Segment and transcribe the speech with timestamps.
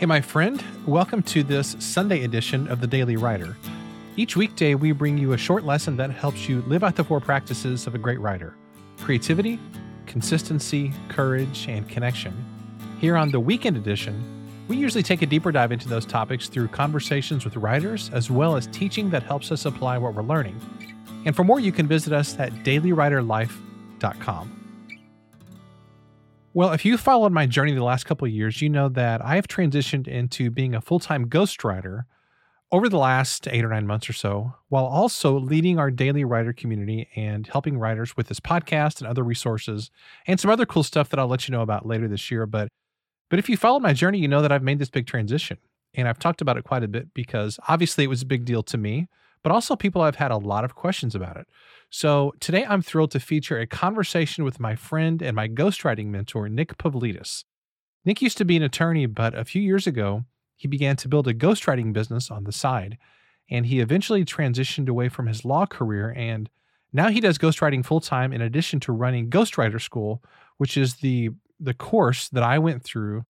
[0.00, 3.54] Hey, my friend, welcome to this Sunday edition of the Daily Writer.
[4.16, 7.20] Each weekday, we bring you a short lesson that helps you live out the four
[7.20, 8.56] practices of a great writer
[9.02, 9.60] creativity,
[10.06, 12.32] consistency, courage, and connection.
[12.98, 14.24] Here on the weekend edition,
[14.68, 18.56] we usually take a deeper dive into those topics through conversations with writers as well
[18.56, 20.58] as teaching that helps us apply what we're learning.
[21.26, 24.59] And for more, you can visit us at dailywriterlife.com.
[26.52, 29.36] Well, if you followed my journey the last couple of years, you know that I
[29.36, 32.06] have transitioned into being a full time ghostwriter
[32.72, 36.52] over the last eight or nine months or so, while also leading our daily writer
[36.52, 39.92] community and helping writers with this podcast and other resources
[40.26, 42.46] and some other cool stuff that I'll let you know about later this year.
[42.46, 42.68] But
[43.28, 45.58] but if you followed my journey, you know that I've made this big transition.
[45.94, 48.64] And I've talked about it quite a bit because obviously it was a big deal
[48.64, 49.06] to me,
[49.44, 51.46] but also people have had a lot of questions about it.
[51.90, 56.48] So today I'm thrilled to feature a conversation with my friend and my ghostwriting mentor,
[56.48, 57.44] Nick Pavlidis.
[58.04, 61.26] Nick used to be an attorney, but a few years ago, he began to build
[61.26, 62.96] a ghostwriting business on the side.
[63.50, 66.14] And he eventually transitioned away from his law career.
[66.16, 66.48] And
[66.92, 70.22] now he does ghostwriting full time in addition to running Ghostwriter School,
[70.58, 73.24] which is the, the course that I went through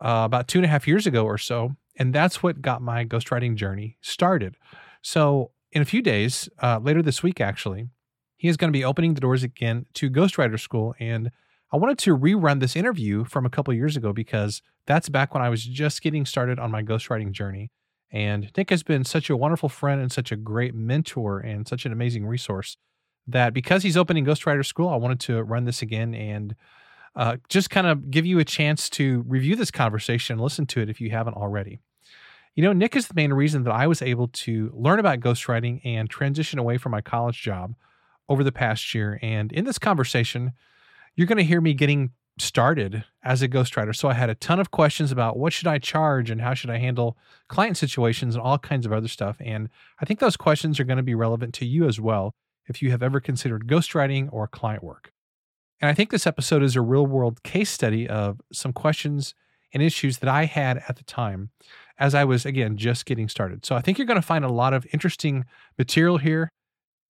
[0.00, 1.74] uh, about two and a half years ago or so.
[1.98, 4.56] And that's what got my ghostwriting journey started.
[5.02, 7.88] So in a few days, uh, later this week, actually,
[8.36, 10.94] he is going to be opening the doors again to Ghostwriter School.
[11.00, 11.30] And
[11.72, 15.42] I wanted to rerun this interview from a couple years ago because that's back when
[15.42, 17.70] I was just getting started on my ghostwriting journey.
[18.12, 21.84] And Nick has been such a wonderful friend and such a great mentor and such
[21.84, 22.76] an amazing resource
[23.26, 26.54] that because he's opening Ghostwriter School, I wanted to run this again and
[27.16, 30.80] uh, just kind of give you a chance to review this conversation and listen to
[30.80, 31.80] it if you haven't already.
[32.54, 35.80] You know, Nick is the main reason that I was able to learn about ghostwriting
[35.84, 37.74] and transition away from my college job
[38.28, 39.18] over the past year.
[39.22, 40.52] And in this conversation,
[41.16, 43.94] you're going to hear me getting started as a ghostwriter.
[43.94, 46.70] So I had a ton of questions about what should I charge and how should
[46.70, 47.16] I handle
[47.48, 49.36] client situations and all kinds of other stuff.
[49.40, 49.68] And
[50.00, 52.34] I think those questions are going to be relevant to you as well
[52.66, 55.12] if you have ever considered ghostwriting or client work.
[55.80, 59.34] And I think this episode is a real world case study of some questions
[59.72, 61.50] and issues that I had at the time
[61.98, 63.64] as I was, again, just getting started.
[63.64, 65.44] So I think you're going to find a lot of interesting
[65.78, 66.50] material here.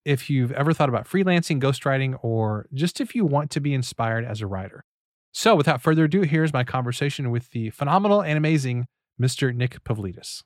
[0.03, 4.23] If you've ever thought about freelancing, ghostwriting, or just if you want to be inspired
[4.23, 4.83] as a writer.
[5.31, 8.85] So without further ado, here's my conversation with the phenomenal and amazing
[9.19, 9.53] Mr.
[9.53, 10.43] Nick Pavlidis.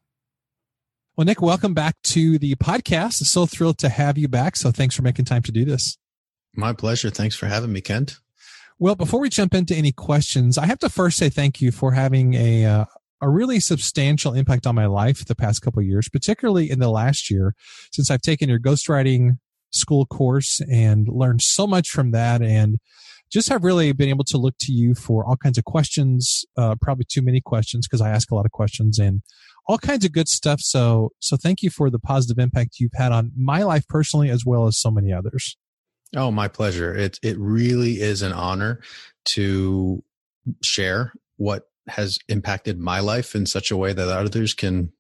[1.16, 3.26] Well, Nick, welcome back to the podcast.
[3.26, 4.56] So thrilled to have you back.
[4.56, 5.98] So thanks for making time to do this.
[6.56, 7.10] My pleasure.
[7.10, 8.20] Thanks for having me, Kent.
[8.80, 11.92] Well, before we jump into any questions, I have to first say thank you for
[11.92, 12.86] having a uh,
[13.22, 17.30] a really substantial impact on my life the past couple years, particularly in the last
[17.30, 17.56] year,
[17.92, 19.38] since I've taken your ghostwriting
[19.72, 22.80] school course and learned so much from that and
[23.32, 26.76] just have really been able to look to you for all kinds of questions, uh,
[26.82, 29.22] probably too many questions because I ask a lot of questions and
[29.68, 30.62] all kinds of good stuff.
[30.62, 34.46] So, so thank you for the positive impact you've had on my life personally, as
[34.46, 35.58] well as so many others.
[36.16, 36.96] Oh, my pleasure.
[36.96, 38.82] It, it really is an honor
[39.26, 40.04] to
[40.64, 44.92] share what has impacted my life in such a way that others can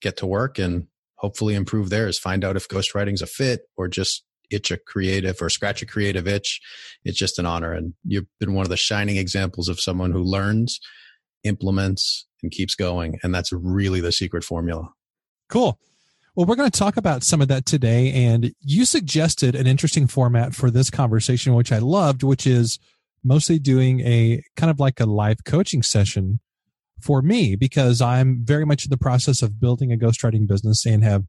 [0.00, 0.86] get to work and
[1.16, 2.18] hopefully improve theirs.
[2.18, 6.28] Find out if ghostwriting's a fit or just itch a creative or scratch a creative
[6.28, 6.60] itch.
[7.04, 7.72] It's just an honor.
[7.72, 10.80] And you've been one of the shining examples of someone who learns,
[11.44, 13.18] implements, and keeps going.
[13.22, 14.90] And that's really the secret formula.
[15.48, 15.78] Cool.
[16.36, 18.12] Well, we're going to talk about some of that today.
[18.12, 22.78] And you suggested an interesting format for this conversation, which I loved, which is
[23.24, 26.40] mostly doing a kind of like a live coaching session
[27.00, 31.02] for me because I'm very much in the process of building a ghostwriting business and
[31.02, 31.24] have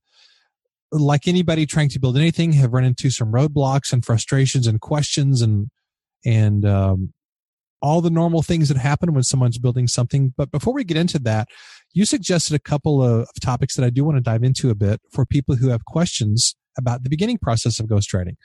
[0.91, 5.41] like anybody trying to build anything have run into some roadblocks and frustrations and questions
[5.41, 5.69] and
[6.23, 7.13] and um,
[7.81, 10.33] all the normal things that happen when someone's building something.
[10.35, 11.47] But before we get into that
[11.95, 15.01] you suggested a couple of topics that i do want to dive into a bit
[15.11, 18.35] for people who have questions about the beginning process of ghostwriting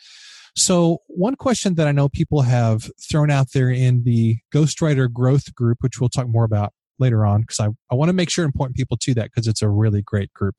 [0.56, 5.54] so one question that I know people have thrown out there in the Ghostwriter Growth
[5.54, 8.44] Group, which we'll talk more about later on, because I, I want to make sure
[8.44, 10.56] and point people to that because it's a really great group.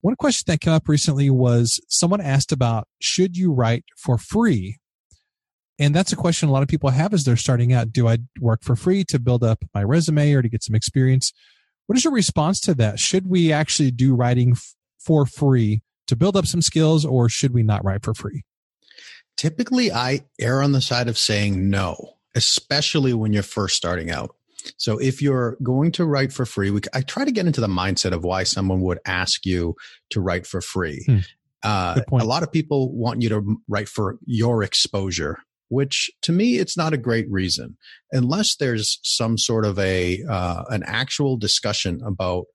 [0.00, 4.78] One question that came up recently was someone asked about should you write for free?
[5.78, 7.92] And that's a question a lot of people have as they're starting out.
[7.92, 11.32] Do I work for free to build up my resume or to get some experience?
[11.86, 12.98] What is your response to that?
[12.98, 17.54] Should we actually do writing f- for free to build up some skills or should
[17.54, 18.42] we not write for free?
[19.36, 24.34] Typically, I err on the side of saying no, especially when you're first starting out.
[24.76, 27.66] So if you're going to write for free, we, I try to get into the
[27.66, 29.74] mindset of why someone would ask you
[30.10, 31.04] to write for free.
[31.06, 31.18] Hmm.
[31.62, 35.38] Uh, a lot of people want you to write for your exposure,
[35.68, 37.76] which to me it's not a great reason
[38.10, 42.46] unless there's some sort of a uh, an actual discussion about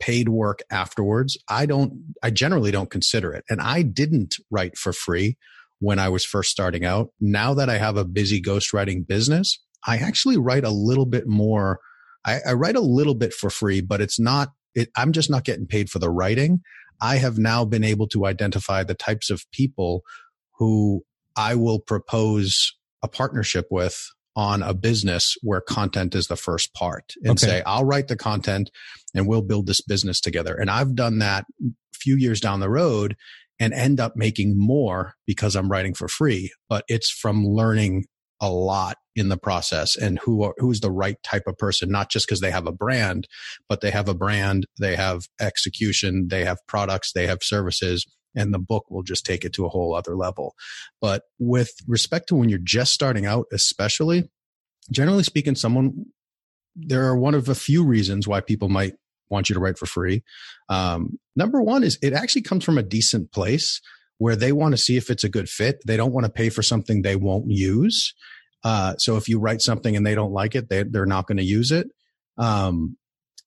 [0.00, 1.36] paid work afterwards.
[1.48, 2.14] I don't.
[2.22, 5.36] I generally don't consider it, and I didn't write for free
[5.82, 7.08] when I was first starting out.
[7.20, 11.80] Now that I have a busy ghostwriting business, I actually write a little bit more.
[12.24, 14.52] I, I write a little bit for free, but it's not.
[14.76, 16.60] It, I'm just not getting paid for the writing.
[17.00, 20.02] I have now been able to identify the types of people
[20.58, 21.02] who
[21.36, 27.12] I will propose a partnership with on a business where content is the first part
[27.24, 27.46] and okay.
[27.46, 28.70] say, I'll write the content
[29.14, 30.54] and we'll build this business together.
[30.54, 33.16] And I've done that a few years down the road
[33.62, 38.06] and end up making more because I'm writing for free, but it's from learning
[38.40, 42.10] a lot in the process and who are, who's the right type of person, not
[42.10, 43.28] just because they have a brand,
[43.68, 48.04] but they have a brand, they have execution, they have products, they have services,
[48.34, 50.54] and the book will just take it to a whole other level.
[51.00, 54.28] But with respect to when you're just starting out, especially,
[54.90, 56.06] generally speaking, someone,
[56.74, 58.94] there are one of a few reasons why people might
[59.32, 60.22] want you to write for free.
[60.68, 63.80] Um, number one is it actually comes from a decent place
[64.18, 65.80] where they want to see if it's a good fit.
[65.84, 68.14] They don't want to pay for something they won't use.
[68.62, 71.38] Uh, so if you write something and they don't like it, they, they're not going
[71.38, 71.88] to use it.
[72.38, 72.96] Um,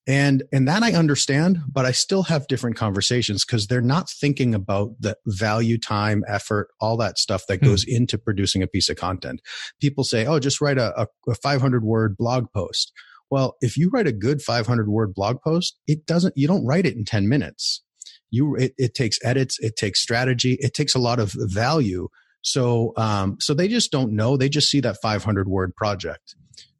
[0.08, 4.54] and and that I understand, but I still have different conversations because they're not thinking
[4.54, 7.96] about the value, time, effort, all that stuff that goes hmm.
[7.96, 9.40] into producing a piece of content.
[9.80, 12.92] People say, "Oh, just write a, a, a 500 word blog post."
[13.30, 16.34] Well, if you write a good 500 word blog post, it doesn't.
[16.36, 17.82] You don't write it in 10 minutes.
[18.30, 22.08] You it, it takes edits it takes strategy it takes a lot of value.
[22.42, 24.36] So um, so they just don't know.
[24.36, 26.34] They just see that 500 word project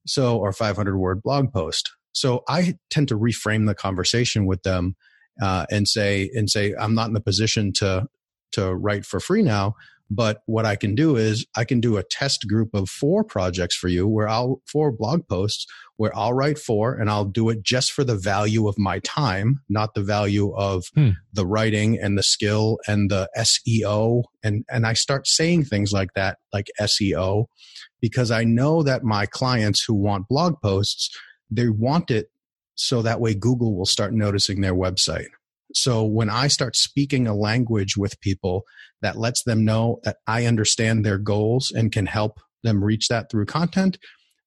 [0.07, 1.91] so or 500 word blog post.
[2.13, 4.97] So i tend to reframe the conversation with them
[5.43, 8.07] uh, and say and say i'm not in the position to
[8.53, 9.75] to write for free now
[10.11, 13.77] but what I can do is I can do a test group of four projects
[13.77, 15.67] for you where I'll, four blog posts
[15.97, 19.61] where I'll write four and I'll do it just for the value of my time,
[19.69, 21.11] not the value of hmm.
[21.33, 24.25] the writing and the skill and the SEO.
[24.43, 27.47] And, and I start saying things like that, like SEO,
[28.01, 31.11] because I know that my clients who want blog posts,
[31.51, 32.31] they want it
[32.75, 35.29] so that way Google will start noticing their website.
[35.77, 38.65] So when I start speaking a language with people
[39.03, 43.31] that lets them know that I understand their goals and can help them reach that
[43.31, 43.99] through content,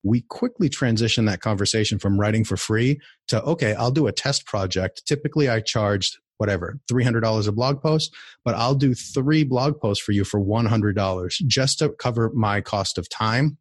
[0.04, 4.48] we quickly transition that conversation from writing for free to, okay, I'll do a test
[4.48, 5.06] project.
[5.06, 8.12] Typically I charged whatever, $300 a blog post,
[8.44, 12.98] but I'll do three blog posts for you for $100 just to cover my cost
[12.98, 13.60] of time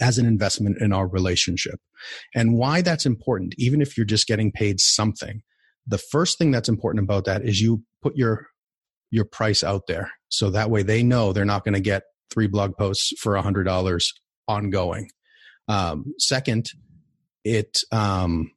[0.00, 1.78] as an investment in our relationship.
[2.34, 5.42] And why that's important, even if you're just getting paid something,
[5.86, 8.48] the first thing that's important about that is you put your
[9.10, 10.10] your price out there.
[10.28, 13.42] So that way they know they're not going to get three blog posts for a
[13.42, 14.12] hundred dollars
[14.48, 15.10] ongoing.
[15.68, 16.70] Um, second
[17.44, 18.50] it um,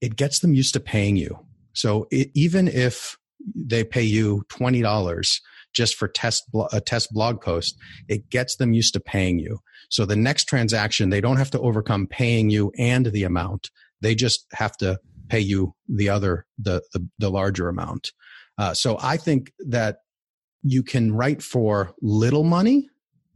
[0.00, 1.38] it gets them used to paying you.
[1.72, 3.16] So it, even if
[3.54, 5.40] they pay you twenty dollars
[5.72, 7.76] just for test a test blog post
[8.08, 9.60] it gets them used to paying you.
[9.90, 13.70] So the next transaction they don't have to overcome paying you and the amount.
[14.00, 14.98] They just have to
[15.28, 18.12] pay you the other the the, the larger amount.
[18.58, 19.98] Uh, so I think that
[20.62, 22.88] you can write for little money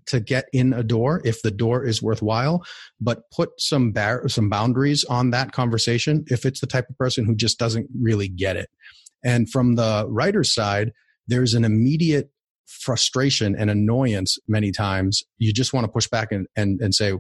[0.07, 2.65] to get in a door if the door is worthwhile,
[3.01, 7.27] but put some bar- some boundaries on that conversation if it's the type of person
[7.27, 8.71] who just doesn't really get it.
[9.23, 10.93] And from the writer's side,
[11.27, 12.31] there's an immediate
[12.67, 15.23] frustration and annoyance many times.
[15.37, 17.13] You just want to push back and, and, and say,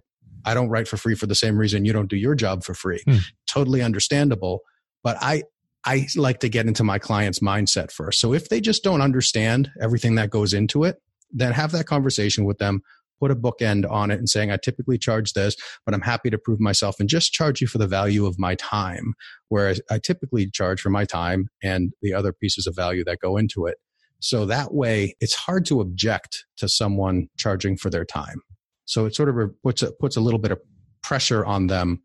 [0.45, 2.75] I don't write for free for the same reason you don't do your job for
[2.75, 3.03] free.
[3.07, 3.19] Hmm.
[3.47, 4.61] Totally understandable.
[5.03, 5.45] But I,
[5.85, 8.21] I like to get into my client's mindset first.
[8.21, 12.45] So if they just don't understand everything that goes into it, then have that conversation
[12.45, 12.83] with them,
[13.21, 16.39] put a bookend on it and saying, I typically charge this, but I'm happy to
[16.39, 19.15] prove myself and just charge you for the value of my time.
[19.49, 23.37] Whereas I typically charge for my time and the other pieces of value that go
[23.37, 23.79] into it.
[24.21, 28.43] So that way it's hard to object to someone charging for their time.
[28.89, 30.61] So it sort of puts a, puts a little bit of
[31.03, 32.03] pressure on them,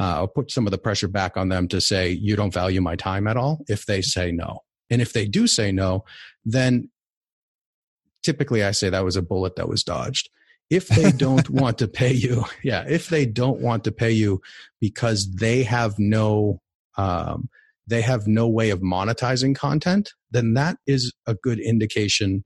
[0.00, 2.80] uh, or put some of the pressure back on them to say, you don't value
[2.80, 4.60] my time at all if they say no.
[4.90, 6.04] And if they do say no,
[6.44, 6.90] then
[8.22, 10.30] typically I say that was a bullet that was dodged.
[10.70, 14.40] If they don't want to pay you, yeah, if they don't want to pay you
[14.80, 16.62] because they have no,
[16.96, 17.50] um,
[17.86, 22.42] they have no way of monetizing content, then that is a good indication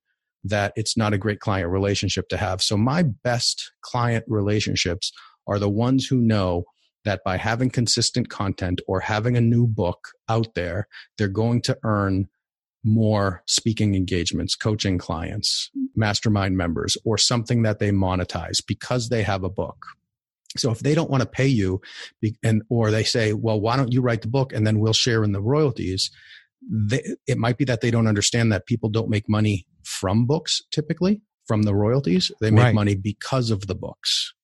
[0.49, 2.63] that it's not a great client relationship to have.
[2.63, 5.13] So my best client relationships
[5.47, 6.65] are the ones who know
[7.05, 11.79] that by having consistent content or having a new book out there, they're going to
[11.85, 12.29] earn
[12.83, 19.43] more speaking engagements, coaching clients, mastermind members, or something that they monetize because they have
[19.45, 19.87] a book.
[20.57, 21.81] So if they don't want to pay you
[22.43, 25.23] and or they say, well, why don't you write the book and then we'll share
[25.23, 26.11] in the royalties?
[26.69, 30.63] They, it might be that they don't understand that people don't make money from books
[30.71, 32.33] typically from the royalties.
[32.41, 32.75] They make right.
[32.75, 34.35] money because of the books.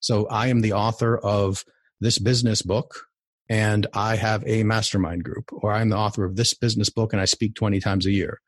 [0.00, 1.64] So I am the author of
[2.00, 3.06] this business book
[3.48, 7.20] and I have a mastermind group or I'm the author of this business book and
[7.20, 8.40] I speak 20 times a year.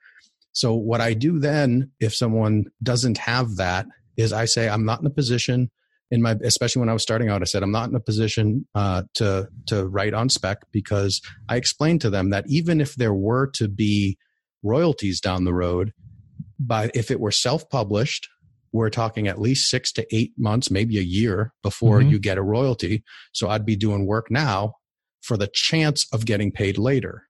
[0.52, 5.00] So what I do then if someone doesn't have that is I say I'm not
[5.00, 5.70] in a position
[6.10, 8.66] in my especially when I was starting out, I said I'm not in a position
[8.74, 13.14] uh, to to write on spec because I explained to them that even if there
[13.14, 14.18] were to be
[14.62, 15.92] royalties down the road,
[16.58, 18.28] by if it were self published,
[18.72, 22.10] we're talking at least six to eight months, maybe a year before mm-hmm.
[22.10, 23.02] you get a royalty.
[23.32, 24.74] So I'd be doing work now
[25.22, 27.24] for the chance of getting paid later.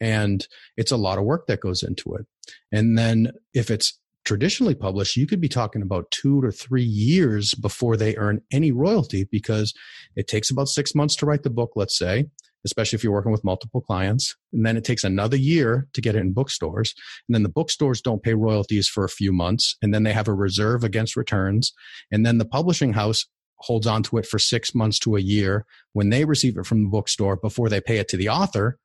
[0.00, 2.26] And it's a lot of work that goes into it.
[2.70, 7.54] And then if it's traditionally published, you could be talking about two to three years
[7.54, 9.72] before they earn any royalty because
[10.16, 12.26] it takes about six months to write the book, let's say,
[12.62, 14.36] especially if you're working with multiple clients.
[14.52, 16.92] And then it takes another year to get it in bookstores.
[17.26, 19.76] And then the bookstores don't pay royalties for a few months.
[19.80, 21.72] And then they have a reserve against returns.
[22.12, 23.24] And then the publishing house
[23.60, 26.82] holds on to it for six months to a year when they receive it from
[26.82, 28.78] the bookstore before they pay it to the author.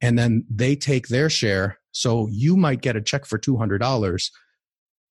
[0.00, 1.78] And then they take their share.
[1.92, 4.30] So you might get a check for $200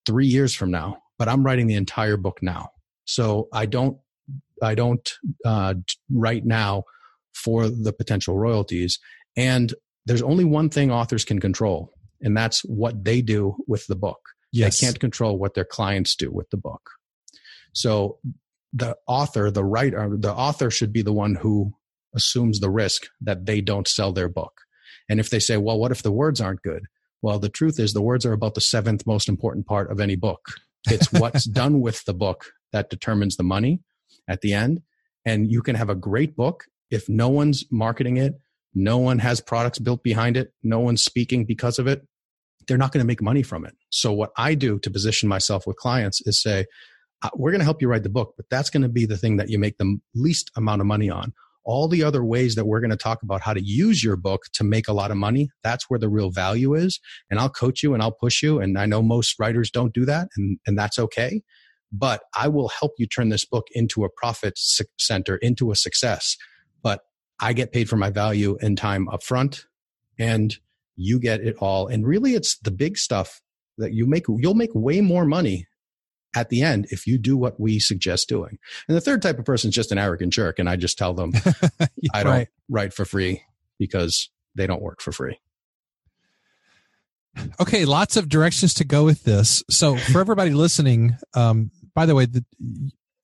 [0.08, 2.70] three years from now, but I'm writing the entire book now.
[3.06, 3.98] So I don't,
[4.64, 5.14] I don't
[5.46, 5.76] uh,
[6.12, 6.84] write now
[7.36, 8.98] for the potential royalties.
[9.36, 9.74] And
[10.08, 14.20] there's only one thing authors can control, and that's what they do with the book.
[14.52, 14.80] Yes.
[14.80, 16.90] They can't control what their clients do with the book.
[17.74, 18.18] So
[18.74, 21.74] the author, the writer, the author should be the one who
[22.16, 24.62] assumes the risk that they don't sell their book.
[25.10, 26.84] And if they say, well, what if the words aren't good?
[27.22, 30.16] Well, the truth is, the words are about the seventh most important part of any
[30.16, 30.42] book.
[30.90, 33.82] It's what's done with the book that determines the money
[34.28, 34.82] at the end.
[35.26, 38.36] And you can have a great book if no one's marketing it,
[38.74, 42.08] no one has products built behind it, no one's speaking because of it,
[42.68, 43.74] they're not going to make money from it.
[43.90, 46.66] So, what I do to position myself with clients is say,
[47.24, 49.18] uh, we're going to help you write the book, but that's going to be the
[49.18, 51.34] thing that you make the least amount of money on
[51.68, 54.44] all the other ways that we're going to talk about how to use your book
[54.54, 57.00] to make a lot of money, that's where the real value is.
[57.30, 58.60] And I'll coach you and I'll push you.
[58.60, 61.42] And I know most writers don't do that, and, and that's okay.
[61.92, 64.58] But I will help you turn this book into a profit
[64.98, 66.38] center, into a success.
[66.82, 67.02] But
[67.40, 69.66] I get paid for my value and time up front,
[70.18, 70.56] and
[70.96, 71.88] you get it all.
[71.88, 73.42] And really, it's the big stuff
[73.78, 74.26] that you make.
[74.30, 75.68] You'll make way more money
[76.38, 78.60] at the end if you do what we suggest doing.
[78.88, 80.60] And the third type of person is just an arrogant jerk.
[80.60, 81.34] And I just tell them,
[81.80, 82.48] yeah, I don't right.
[82.70, 83.42] write for free
[83.80, 85.40] because they don't work for free.
[87.60, 89.64] Okay, lots of directions to go with this.
[89.70, 92.44] So, for everybody listening, um, by the way, the,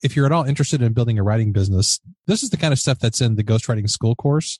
[0.02, 2.78] if you're at all interested in building a writing business, this is the kind of
[2.78, 4.58] stuff that's in the ghostwriting school course.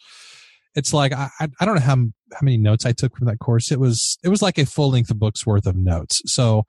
[0.74, 3.70] It's like I, I don't know how how many notes I took from that course.
[3.70, 6.20] It was it was like a full length of book's worth of notes.
[6.26, 6.66] So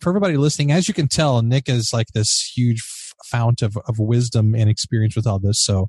[0.00, 2.82] for everybody listening, as you can tell, Nick is like this huge
[3.24, 5.60] fount of, of wisdom and experience with all this.
[5.60, 5.88] So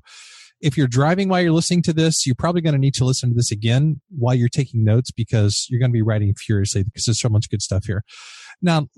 [0.60, 3.30] if you're driving while you're listening to this, you're probably going to need to listen
[3.30, 7.04] to this again while you're taking notes because you're going to be writing furiously because
[7.04, 8.04] there's so much good stuff here.
[8.60, 8.88] Now,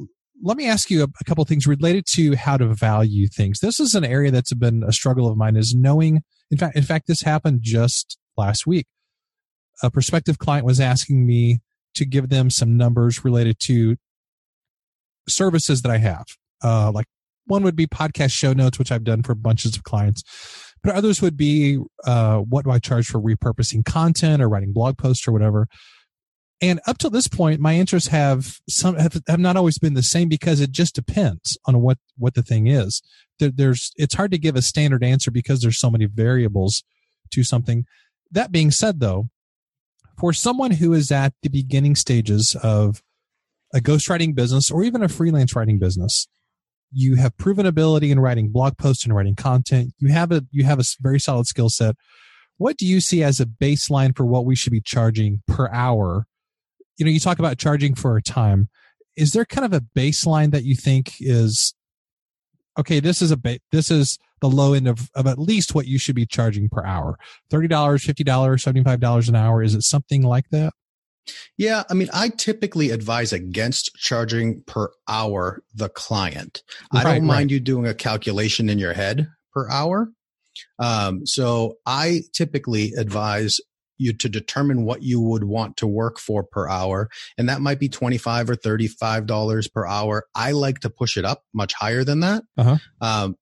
[0.42, 3.60] let me ask you a, a couple things related to how to value things.
[3.60, 6.82] This is an area that's been a struggle of mine is knowing, in fact, in
[6.82, 8.86] fact, this happened just last week.
[9.82, 11.60] A prospective client was asking me
[11.94, 13.96] to give them some numbers related to
[15.28, 16.26] services that I have.
[16.62, 17.06] Uh, like
[17.46, 20.22] one would be podcast show notes, which I've done for bunches of clients,
[20.82, 24.98] but others would be uh, what do I charge for repurposing content or writing blog
[24.98, 25.66] posts or whatever.
[26.60, 30.02] And up to this point, my interests have some have, have not always been the
[30.02, 33.02] same because it just depends on what what the thing is.
[33.40, 36.84] There, there's it's hard to give a standard answer because there's so many variables
[37.32, 37.84] to something.
[38.30, 39.28] That being said, though,
[40.18, 43.02] for someone who is at the beginning stages of
[43.74, 46.28] a ghostwriting business or even a freelance writing business
[46.92, 49.94] you have proven ability in writing blog posts and writing content.
[49.98, 51.96] You have a you have a very solid skill set.
[52.58, 56.26] What do you see as a baseline for what we should be charging per hour?
[56.98, 58.68] You know you talk about charging for a time.
[59.16, 61.74] Is there kind of a baseline that you think is
[62.78, 65.86] okay this is a ba- this is the low end of, of at least what
[65.86, 67.18] you should be charging per hour?
[67.50, 69.62] $30 $50 $75 an hour?
[69.62, 70.72] Is it something like that
[71.56, 76.62] yeah, I mean, I typically advise against charging per hour the client.
[76.92, 77.50] Right, I don't mind right.
[77.52, 80.10] you doing a calculation in your head per hour.
[80.78, 83.60] Um, so I typically advise
[83.98, 87.08] you to determine what you would want to work for per hour.
[87.38, 90.24] And that might be 25 or $35 per hour.
[90.34, 92.42] I like to push it up much higher than that.
[92.58, 92.78] Uh-huh.
[93.00, 93.36] Um,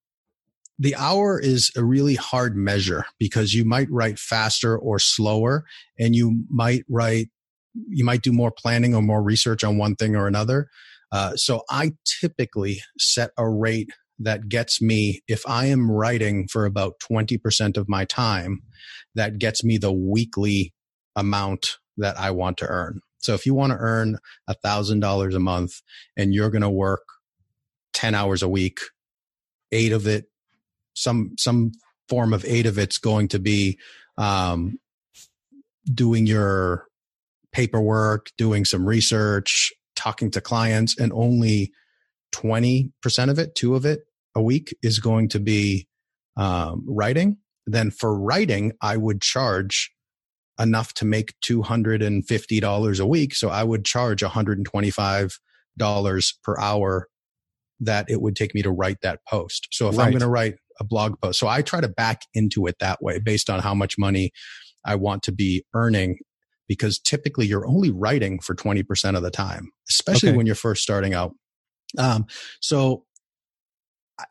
[0.78, 5.64] the hour is a really hard measure because you might write faster or slower
[5.98, 7.28] and you might write,
[7.74, 10.68] you might do more planning or more research on one thing or another.
[11.12, 16.66] Uh, so I typically set a rate that gets me, if I am writing for
[16.66, 18.62] about 20% of my time,
[19.14, 20.74] that gets me the weekly
[21.16, 23.00] amount that I want to earn.
[23.18, 25.80] So if you want to earn a thousand dollars a month
[26.16, 27.04] and you're going to work
[27.94, 28.80] 10 hours a week,
[29.72, 30.26] eight of it,
[30.94, 31.72] some, some
[32.08, 33.78] form of eight of it's going to be,
[34.18, 34.78] um,
[35.92, 36.86] doing your
[37.52, 41.72] paperwork, doing some research, talking to clients and only
[42.34, 44.00] 20% of it, two of it
[44.34, 45.88] a week is going to be
[46.36, 49.92] um, writing, then for writing, I would charge
[50.58, 53.34] enough to make $250 a week.
[53.34, 57.08] So I would charge $125 per hour
[57.80, 59.68] that it would take me to write that post.
[59.72, 60.04] So if right.
[60.04, 63.02] I'm going to write a blog post, so I try to back into it that
[63.02, 64.32] way based on how much money
[64.84, 66.18] I want to be earning
[66.70, 70.36] because typically you're only writing for 20% of the time, especially okay.
[70.36, 71.34] when you're first starting out.
[71.98, 72.26] Um,
[72.60, 73.02] so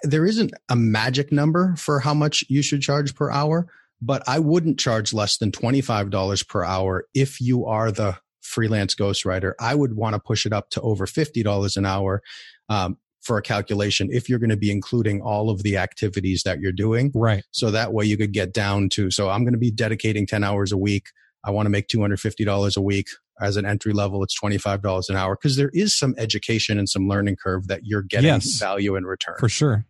[0.04, 3.68] there isn't a magic number for how much you should charge per hour,
[4.02, 9.52] but I wouldn't charge less than $25 per hour if you are the freelance ghostwriter.
[9.60, 12.22] I would want to push it up to over $50 an hour.
[12.70, 16.62] Um, for a calculation if you're going to be including all of the activities that
[16.62, 17.12] you're doing.
[17.14, 17.44] Right.
[17.52, 20.42] So that way you could get down to, so I'm going to be dedicating 10
[20.42, 21.08] hours a week.
[21.44, 23.08] I want to make $250 a week
[23.40, 24.24] as an entry level.
[24.24, 28.02] It's $25 an hour because there is some education and some learning curve that you're
[28.02, 29.36] getting yes, value in return.
[29.40, 29.86] For sure.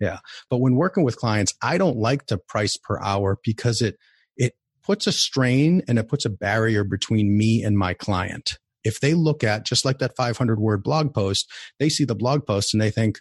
[0.00, 0.18] Yeah.
[0.50, 3.96] But when working with clients, I don't like to price per hour because it,
[4.36, 8.58] it puts a strain and it puts a barrier between me and my client.
[8.82, 11.48] If they look at just like that 500 word blog post,
[11.78, 13.20] they see the blog post and they think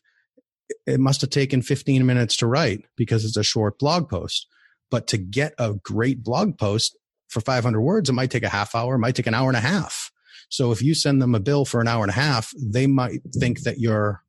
[0.88, 4.47] it must have taken 15 minutes to write because it's a short blog post.
[4.89, 6.97] But to get a great blog post
[7.32, 9.58] for 500 words, it might take a half hour, it might take an hour and
[9.58, 10.12] a half.
[10.50, 13.22] So if you send them a bill for an hour and a half, they might
[13.34, 14.22] think that you're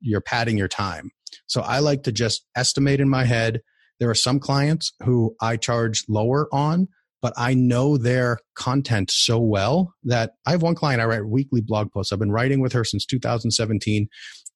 [0.00, 1.10] you're padding your time.
[1.46, 3.60] So I like to just estimate in my head.
[3.98, 6.88] There are some clients who I charge lower on,
[7.22, 11.60] but I know their content so well that I have one client I write weekly
[11.60, 12.12] blog posts.
[12.12, 14.08] I've been writing with her since 2017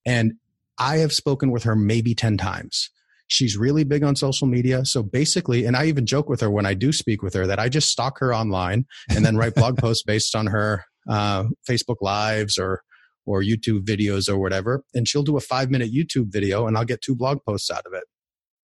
[0.06, 0.34] and
[0.78, 2.90] I have spoken with her maybe 10 times.
[3.26, 4.84] She's really big on social media.
[4.84, 7.58] So basically, and I even joke with her when I do speak with her that
[7.58, 11.96] I just stalk her online and then write blog posts based on her uh, Facebook
[12.00, 12.82] lives or
[13.26, 14.84] or YouTube videos or whatever.
[14.92, 17.86] And she'll do a five minute YouTube video and I'll get two blog posts out
[17.86, 18.04] of it.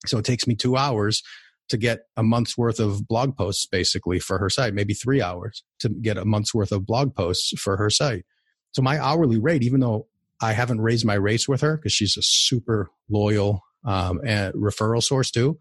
[0.06, 1.22] So it takes me two hours
[1.70, 5.62] to get a month's worth of blog posts basically for her site, maybe three hours
[5.78, 8.24] to get a month's worth of blog posts for her site.
[8.72, 10.08] So my hourly rate, even though
[10.42, 15.02] I haven't raised my rates with her because she's a super loyal um, and referral
[15.02, 15.58] source too.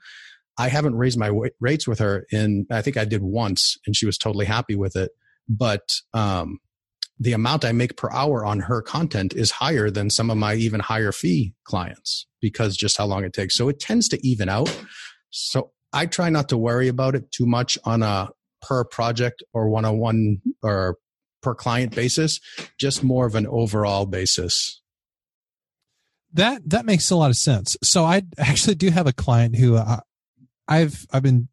[0.58, 4.06] I haven't raised my rates with her in, I think I did once and she
[4.06, 5.12] was totally happy with it.
[5.48, 6.60] But um,
[7.20, 10.56] the amount I make per hour on her content is higher than some of my
[10.56, 13.56] even higher fee clients because just how long it takes.
[13.56, 14.76] So it tends to even out.
[15.30, 18.30] So I try not to worry about it too much on a
[18.62, 20.98] per project or one on one or
[21.42, 22.40] per client basis,
[22.80, 24.79] just more of an overall basis.
[26.34, 27.76] That that makes a lot of sense.
[27.84, 30.02] So I actually do have a client who uh,
[30.68, 31.48] I've I've been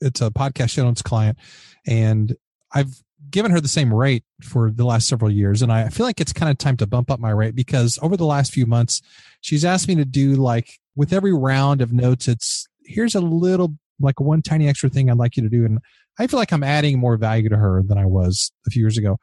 [0.00, 1.38] it's a podcast show notes client
[1.86, 2.36] and
[2.72, 5.62] I've given her the same rate for the last several years.
[5.62, 8.16] And I feel like it's kind of time to bump up my rate because over
[8.16, 9.02] the last few months,
[9.40, 13.76] she's asked me to do like with every round of notes, it's here's a little
[14.00, 15.64] like one tiny extra thing I'd like you to do.
[15.64, 15.78] And
[16.18, 18.96] I feel like I'm adding more value to her than I was a few years
[18.96, 19.18] ago.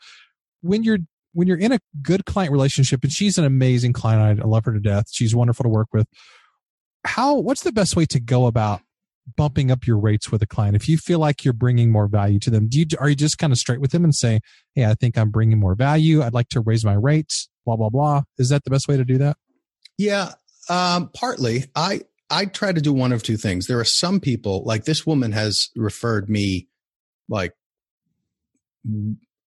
[0.62, 1.00] When you're
[1.38, 4.74] when you're in a good client relationship, and she's an amazing client, I love her
[4.74, 5.06] to death.
[5.12, 6.08] She's wonderful to work with.
[7.06, 8.82] How what's the best way to go about
[9.36, 10.76] bumping up your rates with a client?
[10.76, 13.38] If you feel like you're bringing more value to them do you are you just
[13.38, 14.40] kind of straight with them and say
[14.74, 16.24] hey i think i'm bringing more value.
[16.24, 18.24] I'd like to raise my rates blah blah blah.
[18.40, 19.38] Is that the best way to do that?
[19.98, 20.32] Yeah
[20.70, 21.66] um, partly.
[21.76, 23.68] I i try to do one of two things.
[23.68, 26.68] There are some people like this woman has referred me
[27.30, 27.54] like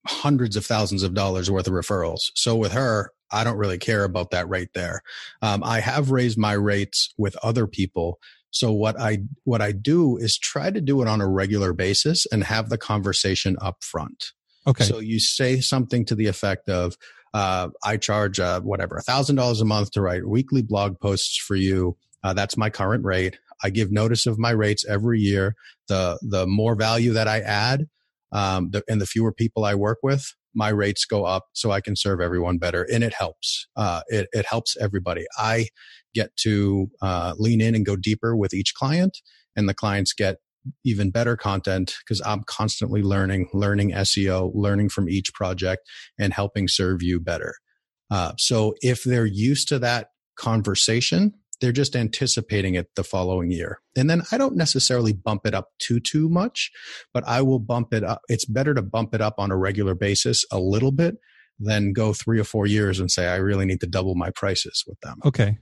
[0.07, 4.05] hundreds of thousands of dollars worth of referrals so with her i don't really care
[4.05, 5.03] about that rate there
[5.43, 8.19] um, i have raised my rates with other people
[8.51, 12.27] so what I what I do is try to do it on a regular basis
[12.33, 14.33] and have the conversation up front.
[14.67, 14.85] Okay.
[14.85, 16.97] So you say something to the effect of,
[17.33, 21.39] uh, "I charge uh, whatever a thousand dollars a month to write weekly blog posts
[21.39, 21.97] for you.
[22.23, 23.39] Uh, that's my current rate.
[23.63, 25.55] I give notice of my rates every year.
[25.89, 27.89] The the more value that I add,
[28.33, 31.81] um, the, and the fewer people I work with, my rates go up so I
[31.81, 32.87] can serve everyone better.
[32.93, 33.69] And it helps.
[33.77, 35.27] Uh, it, it helps everybody.
[35.39, 35.69] I
[36.15, 39.19] get to uh, lean in and go deeper with each client,
[39.57, 40.37] and the clients get
[40.85, 45.89] even better content because I'm constantly learning, learning SEO, learning from each project,
[46.19, 47.55] and helping serve you better.
[48.11, 53.81] Uh, so if they're used to that conversation, they're just anticipating it the following year.
[53.97, 56.71] And then I don't necessarily bump it up too, too much,
[57.13, 58.23] but I will bump it up.
[58.29, 61.17] It's better to bump it up on a regular basis a little bit
[61.59, 64.85] than go three or four years and say, I really need to double my prices
[64.87, 65.19] with them.
[65.25, 65.59] Okay.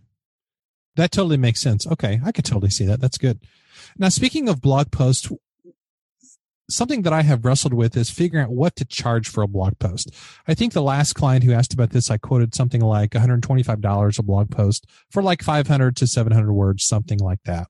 [0.96, 1.86] That totally makes sense.
[1.86, 2.20] Okay.
[2.24, 3.00] I could totally see that.
[3.00, 3.40] That's good.
[3.96, 5.30] Now, speaking of blog posts,
[6.68, 9.78] something that I have wrestled with is figuring out what to charge for a blog
[9.78, 10.14] post.
[10.46, 14.22] I think the last client who asked about this, I quoted something like $125 a
[14.22, 17.68] blog post for like 500 to 700 words, something like that.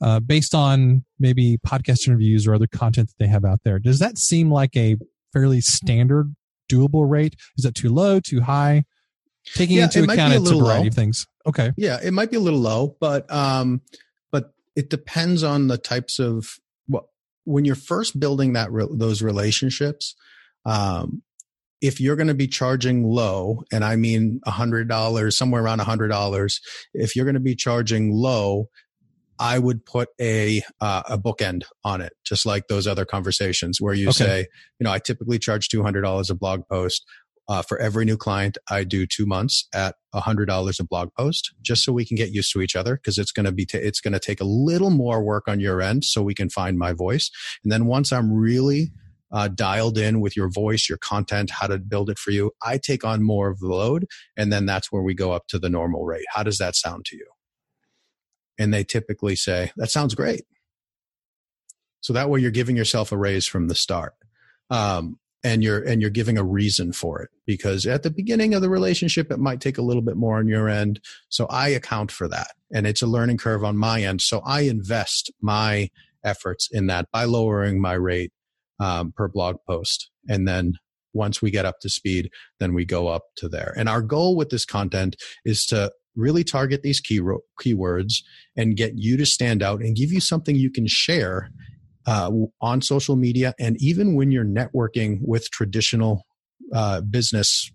[0.00, 3.78] Uh, based on maybe podcast interviews or other content that they have out there.
[3.78, 4.96] Does that seem like a
[5.32, 6.34] fairly standard,
[6.70, 7.36] doable rate?
[7.56, 8.84] Is that too low, too high?
[9.54, 10.88] Taking yeah, into it account it's a variety low.
[10.88, 11.26] of things.
[11.46, 11.72] Okay.
[11.76, 13.82] Yeah, it might be a little low, but um,
[14.30, 16.58] but it depends on the types of
[17.44, 20.14] when you're first building that re- those relationships,
[20.64, 21.22] um,
[21.80, 25.80] if you're going to be charging low, and I mean a hundred dollars, somewhere around
[25.80, 26.60] a hundred dollars,
[26.94, 28.68] if you're going to be charging low,
[29.38, 33.94] I would put a uh, a bookend on it, just like those other conversations where
[33.94, 34.24] you okay.
[34.24, 34.38] say,
[34.78, 37.04] you know, I typically charge two hundred dollars a blog post.
[37.48, 41.52] Uh, for every new client, I do two months at a $100 a blog post
[41.60, 43.78] just so we can get used to each other because it's going to be, t-
[43.78, 46.78] it's going to take a little more work on your end so we can find
[46.78, 47.30] my voice.
[47.64, 48.92] And then once I'm really
[49.32, 52.78] uh, dialed in with your voice, your content, how to build it for you, I
[52.78, 54.06] take on more of the load.
[54.36, 56.26] And then that's where we go up to the normal rate.
[56.32, 57.26] How does that sound to you?
[58.58, 60.42] And they typically say, that sounds great.
[62.02, 64.14] So that way you're giving yourself a raise from the start.
[64.70, 68.62] Um, and you're and you're giving a reason for it because at the beginning of
[68.62, 71.00] the relationship it might take a little bit more on your end.
[71.28, 74.20] So i account for that and it's a learning curve on my end.
[74.20, 75.90] So i invest my
[76.24, 78.32] efforts in that by lowering my rate
[78.78, 80.10] um, per blog post.
[80.28, 80.74] And then
[81.12, 83.74] once we get up to speed then we go up to there.
[83.76, 87.20] And our goal with this content is to really target these key
[87.60, 88.22] keywords
[88.56, 91.50] and get you to stand out and give you something you can share
[92.06, 96.26] uh, on social media and even when you're networking with traditional
[96.72, 97.70] uh, business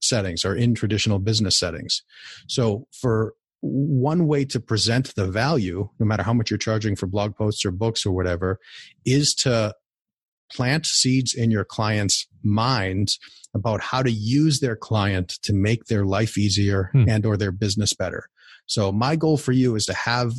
[0.00, 2.02] settings or in traditional business settings.
[2.48, 7.06] So for one way to present the value, no matter how much you're charging for
[7.06, 8.58] blog posts or books or whatever,
[9.04, 9.74] is to
[10.50, 13.18] plant seeds in your client's minds
[13.54, 17.08] about how to use their client to make their life easier hmm.
[17.08, 18.28] and or their business better.
[18.66, 20.32] So my goal for you is to have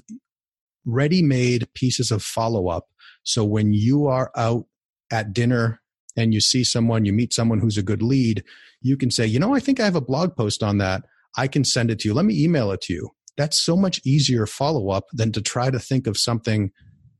[0.86, 2.88] ready-made pieces of follow-up
[3.24, 4.66] so when you are out
[5.12, 5.82] at dinner
[6.18, 8.44] and you see someone, you meet someone who's a good lead,
[8.82, 11.04] you can say, you know, I think I have a blog post on that.
[11.38, 12.14] I can send it to you.
[12.14, 13.10] Let me email it to you.
[13.38, 16.72] That's so much easier follow up than to try to think of something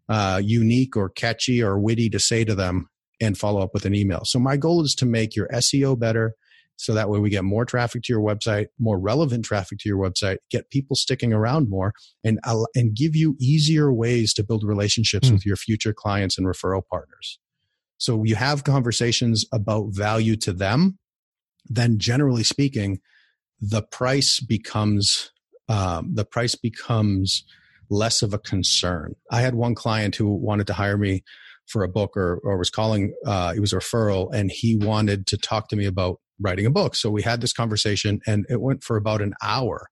[0.10, 2.90] uh, unique or catchy or witty to say to them
[3.22, 4.22] and follow up with an email.
[4.26, 6.36] So my goal is to make your SEO better,
[6.78, 10.00] so that way we get more traffic to your website, more relevant traffic to your
[10.00, 12.40] website, get people sticking around more, and
[12.76, 15.34] and give you easier ways to build relationships mm.
[15.34, 17.40] with your future clients and referral partners.
[17.98, 20.98] So you have conversations about value to them,
[21.66, 23.00] then generally speaking,
[23.60, 25.32] the price becomes
[25.70, 27.44] um, the price becomes
[27.92, 29.16] less of a concern.
[29.30, 31.24] I had one client who wanted to hire me
[31.68, 35.28] for a book or, or was calling, uh, it was a referral, and he wanted
[35.28, 36.96] to talk to me about writing a book.
[36.96, 39.88] So we had this conversation and it went for about an hour.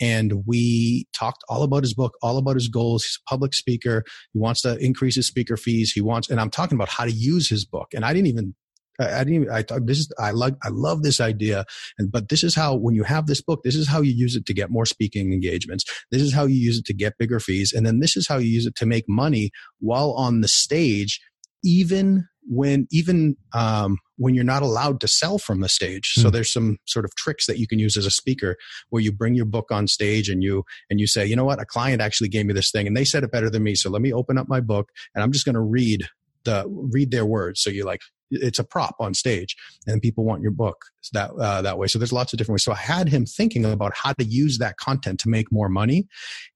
[0.00, 3.04] And we talked all about his book, all about his goals.
[3.04, 4.02] He's a public speaker.
[4.32, 5.92] He wants to increase his speaker fees.
[5.92, 7.88] He wants, and I'm talking about how to use his book.
[7.94, 8.54] And I didn't even
[9.00, 11.64] I didn't even, I thought this is, I like, I love this idea.
[11.98, 14.36] And, but this is how, when you have this book, this is how you use
[14.36, 15.84] it to get more speaking engagements.
[16.10, 17.72] This is how you use it to get bigger fees.
[17.72, 21.20] And then this is how you use it to make money while on the stage,
[21.64, 26.12] even when even um, when you're not allowed to sell from the stage.
[26.14, 26.30] So hmm.
[26.30, 28.56] there's some sort of tricks that you can use as a speaker
[28.90, 31.60] where you bring your book on stage and you and you say, you know what,
[31.60, 33.74] a client actually gave me this thing and they said it better than me.
[33.74, 36.08] So let me open up my book and I'm just going to read
[36.44, 37.62] the read their words.
[37.62, 39.54] So you like it's a prop on stage
[39.86, 41.86] and people want your book that uh, that way.
[41.86, 42.64] So there's lots of different ways.
[42.64, 46.06] So I had him thinking about how to use that content to make more money.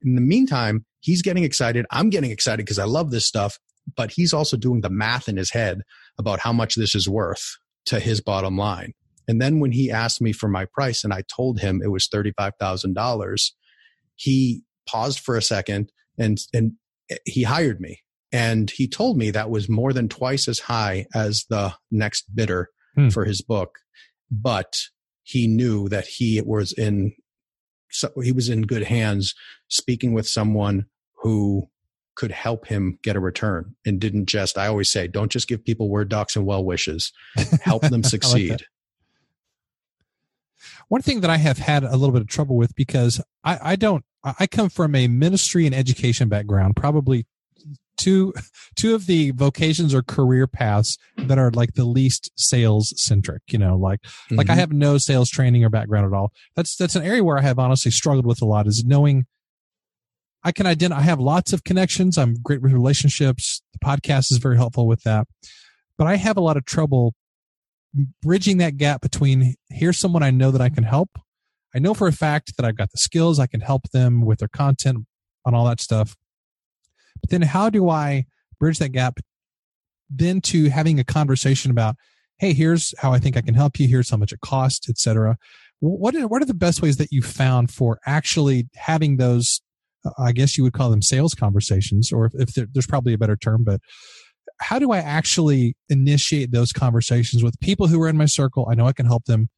[0.03, 1.87] In the meantime, he's getting excited.
[1.90, 3.59] I'm getting excited because I love this stuff
[3.96, 5.83] but he's also doing the math in his head
[6.18, 8.92] about how much this is worth to his bottom line.
[9.29, 12.09] And then when he asked me for my price and I told him it was
[12.09, 13.51] $35,000,
[14.14, 16.72] he paused for a second and and
[17.25, 18.01] he hired me
[18.33, 22.70] and he told me that was more than twice as high as the next bidder
[22.94, 23.09] hmm.
[23.09, 23.79] for his book
[24.31, 24.79] but
[25.22, 27.12] he knew that he was in
[27.90, 29.35] so he was in good hands
[29.68, 30.87] speaking with someone
[31.22, 31.66] who
[32.16, 35.64] could help him get a return and didn't just i always say don't just give
[35.64, 37.12] people word docs and well wishes
[37.62, 38.62] help them succeed like
[40.88, 43.76] one thing that i have had a little bit of trouble with because i, I
[43.76, 47.26] don't i come from a ministry and education background probably
[47.96, 48.33] two
[48.74, 53.59] two of the vocations or career paths that are like the least sales centric you
[53.59, 54.37] know like mm-hmm.
[54.37, 54.61] like i mm-hmm.
[54.61, 57.59] have no sales training or background at all that's that's an area where i have
[57.59, 59.26] honestly struggled with a lot is knowing
[60.46, 64.38] i can identify i have lots of connections i'm great with relationships the podcast is
[64.38, 65.26] very helpful with that
[65.98, 67.14] but i have a lot of trouble
[68.22, 71.18] bridging that gap between here's someone i know that i can help
[71.74, 74.38] i know for a fact that i've got the skills i can help them with
[74.38, 75.06] their content
[75.44, 76.16] on all that stuff
[77.20, 78.26] but then how do I
[78.59, 79.18] bridge that gap
[80.09, 81.96] then to having a conversation about,
[82.38, 83.88] hey, here's how I think I can help you.
[83.88, 85.37] Here's how much it costs, etc.
[85.80, 89.61] What are, what are the best ways that you found for actually having those?
[90.19, 93.19] I guess you would call them sales conversations, or if, if there, there's probably a
[93.19, 93.81] better term, but
[94.61, 98.69] how do I actually initiate those conversations with people who are in my circle?
[98.71, 99.49] I know I can help them,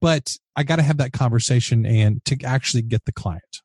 [0.00, 3.62] but I got to have that conversation and to actually get the client.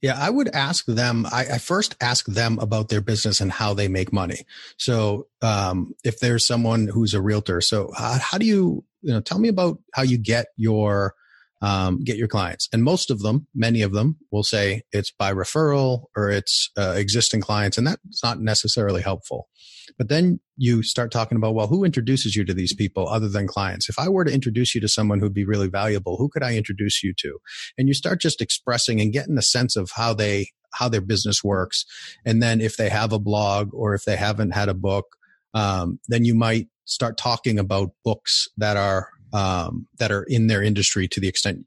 [0.00, 1.26] Yeah, I would ask them.
[1.26, 4.44] I, I, first ask them about their business and how they make money.
[4.76, 9.20] So, um, if there's someone who's a realtor, so how, how do you, you know,
[9.20, 11.14] tell me about how you get your
[11.62, 12.68] um, get your clients.
[12.72, 16.94] And most of them, many of them, will say it's by referral or it's uh,
[16.96, 19.48] existing clients, and that's not necessarily helpful.
[19.98, 23.46] But then you start talking about, well, who introduces you to these people other than
[23.46, 23.88] clients?
[23.88, 26.56] If I were to introduce you to someone who'd be really valuable, who could I
[26.56, 27.38] introduce you to?
[27.76, 31.42] And you start just expressing and getting a sense of how they how their business
[31.42, 31.84] works.
[32.24, 35.16] And then if they have a blog or if they haven't had a book,
[35.52, 40.62] um, then you might start talking about books that are um, that are in their
[40.62, 41.66] industry to the extent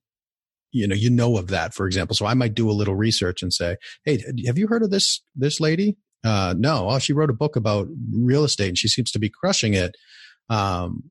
[0.74, 2.16] you know you know of that for example.
[2.16, 5.22] So i might do a little research and say hey have you heard of this
[5.36, 5.96] this lady?
[6.26, 6.90] Uh, no.
[6.90, 9.96] Oh she wrote a book about real estate and she seems to be crushing it.
[10.50, 11.04] Um,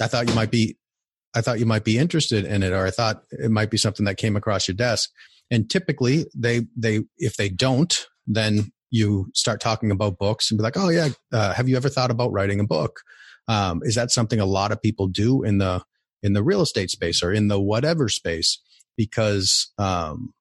[0.00, 0.78] i thought you might be
[1.34, 4.06] i thought you might be interested in it or i thought it might be something
[4.06, 5.10] that came across your desk.
[5.50, 10.62] And typically they they if they don't then you start talking about books and be
[10.62, 13.00] like oh yeah uh, have you ever thought about writing a book?
[13.48, 15.82] Um, is that something a lot of people do in the
[16.22, 18.60] in the real estate space or in the whatever space
[18.96, 20.32] because um,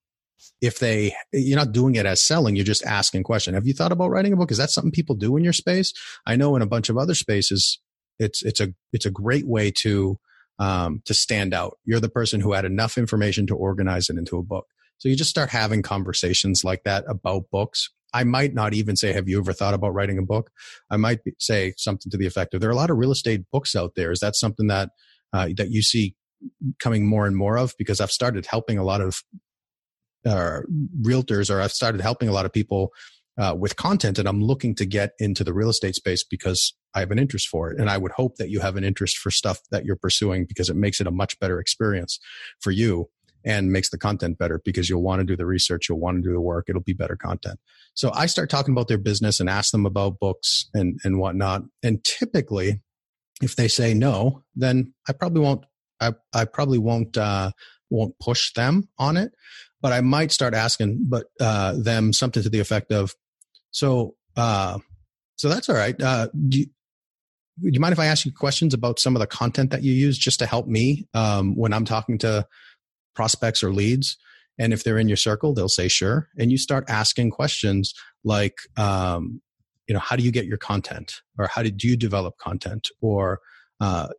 [0.62, 3.54] if they you're not doing it as selling you're just asking question.
[3.54, 4.52] Have you thought about writing a book?
[4.52, 5.94] Is that something people do in your space?
[6.26, 7.80] I know in a bunch of other spaces
[8.20, 10.20] it's it's a it's a great way to
[10.60, 11.78] um, to stand out.
[11.86, 14.66] You're the person who had enough information to organize it into a book.
[14.98, 17.90] So you just start having conversations like that about books.
[18.14, 20.52] I might not even say, have you ever thought about writing a book?
[20.90, 23.46] I might say something to the effect of, there are a lot of real estate
[23.52, 24.12] books out there.
[24.12, 24.90] Is that something that
[25.34, 26.16] uh, that you see
[26.80, 29.22] coming more and more of because I've started helping a lot of
[30.26, 30.60] uh,
[31.02, 32.92] realtors or I've started helping a lot of people
[33.38, 37.00] uh, with content and I'm looking to get into the real estate space because I
[37.00, 37.80] have an interest for it.
[37.80, 40.70] And I would hope that you have an interest for stuff that you're pursuing because
[40.70, 42.20] it makes it a much better experience
[42.60, 43.10] for you
[43.46, 46.22] and makes the content better because you'll want to do the research, you'll want to
[46.22, 47.58] do the work, it'll be better content.
[47.94, 51.64] So I start talking about their business and ask them about books and, and whatnot.
[51.82, 52.82] And typically
[53.42, 55.66] if they say no, then I probably won't.
[56.02, 57.52] I, I probably won't uh,
[57.90, 59.32] won't push them on it,
[59.82, 63.14] but I might start asking, but uh, them something to the effect of,
[63.72, 64.80] so uh,
[65.36, 66.00] so that's all right.
[66.02, 69.28] Uh, do you, do you mind if I ask you questions about some of the
[69.28, 72.46] content that you use just to help me um, when I'm talking to
[73.16, 74.18] prospects or leads?
[74.58, 76.28] And if they're in your circle, they'll say sure.
[76.38, 79.42] And you start asking questions like, um,
[79.90, 81.22] you know how do you get your content?
[81.38, 82.88] Or how did do you develop content?
[83.02, 83.40] Or
[83.82, 84.10] uh,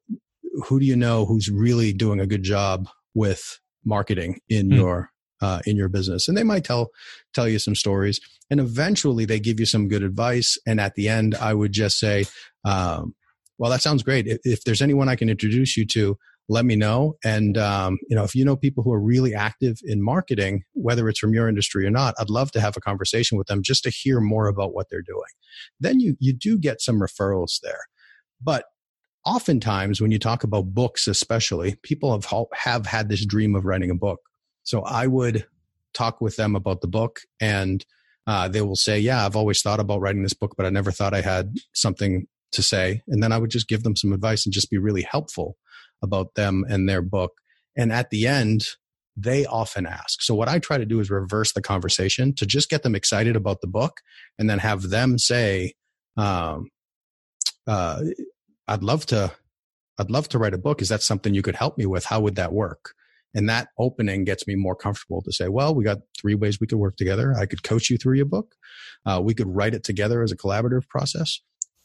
[0.67, 4.77] who do you know who's really doing a good job with marketing in mm.
[4.77, 6.27] your uh, in your business?
[6.27, 6.91] And they might tell
[7.33, 8.21] tell you some stories.
[8.51, 10.59] And eventually they give you some good advice.
[10.67, 12.25] And at the end i would just say
[12.65, 13.15] um,
[13.59, 14.27] well that sounds great.
[14.27, 16.19] If, if, there's anyone i can introduce you to
[16.51, 17.15] let me know.
[17.25, 21.09] And, um, you know, if you know people who are really active in marketing, whether
[21.09, 23.85] it's from your industry or not, I'd love to have a conversation with them just
[23.85, 25.31] to hear more about what they're doing.
[25.79, 27.87] Then you, you do get some referrals there.
[28.43, 28.65] But
[29.25, 33.91] oftentimes when you talk about books, especially people have, have had this dream of writing
[33.93, 34.19] a book.
[34.65, 35.47] So I would
[35.95, 37.87] talk with them about the book and
[38.27, 40.91] uh, they will say, yeah, I've always thought about writing this book, but I never
[40.91, 43.03] thought I had something to say.
[43.07, 45.57] And then I would just give them some advice and just be really helpful
[46.03, 47.33] about them and their book.
[47.77, 48.65] And at the end,
[49.17, 50.23] they often ask.
[50.23, 53.37] So what I try to do is reverse the conversation to just get them excited
[53.37, 54.01] about the book
[54.39, 55.75] and then have them say,
[56.17, 56.69] um,
[57.67, 58.03] uh,
[58.67, 59.33] I'd love to,
[59.99, 60.81] I'd love to write a book.
[60.81, 62.05] Is that something you could help me with?
[62.05, 62.95] How would that work?
[63.35, 66.67] And that opening gets me more comfortable to say, well, we got three ways we
[66.67, 67.35] could work together.
[67.39, 68.55] I could coach you through your book.
[69.07, 71.41] Uh, we could write it together as a collaborative process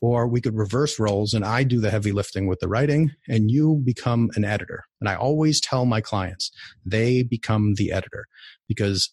[0.06, 3.50] or we could reverse roles and I do the heavy lifting with the writing and
[3.50, 4.84] you become an editor.
[5.02, 6.52] And I always tell my clients
[6.86, 8.28] they become the editor
[8.68, 9.12] because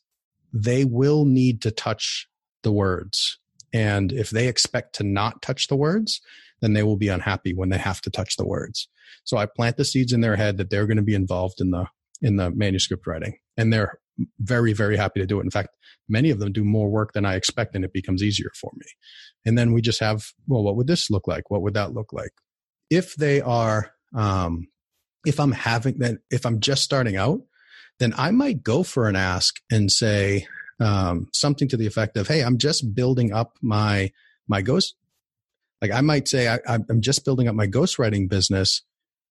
[0.52, 2.28] they will need to touch
[2.62, 3.38] the words.
[3.72, 6.20] And if they expect to not touch the words,
[6.60, 8.86] then they will be unhappy when they have to touch the words.
[9.24, 11.70] So I plant the seeds in their head that they're going to be involved in
[11.70, 11.86] the
[12.22, 13.36] in the manuscript writing.
[13.56, 13.98] And they're
[14.38, 15.44] very, very happy to do it.
[15.44, 15.70] In fact,
[16.08, 18.86] many of them do more work than I expect and it becomes easier for me.
[19.44, 21.50] And then we just have, well, what would this look like?
[21.50, 22.32] What would that look like?
[22.90, 24.68] If they are, um,
[25.26, 27.40] if I'm having that, if I'm just starting out,
[27.98, 30.46] then I might go for an ask and say
[30.80, 34.10] um, something to the effect of, "Hey, I'm just building up my
[34.48, 34.96] my ghost."
[35.80, 38.82] Like I might say, I, am just building up my ghostwriting business,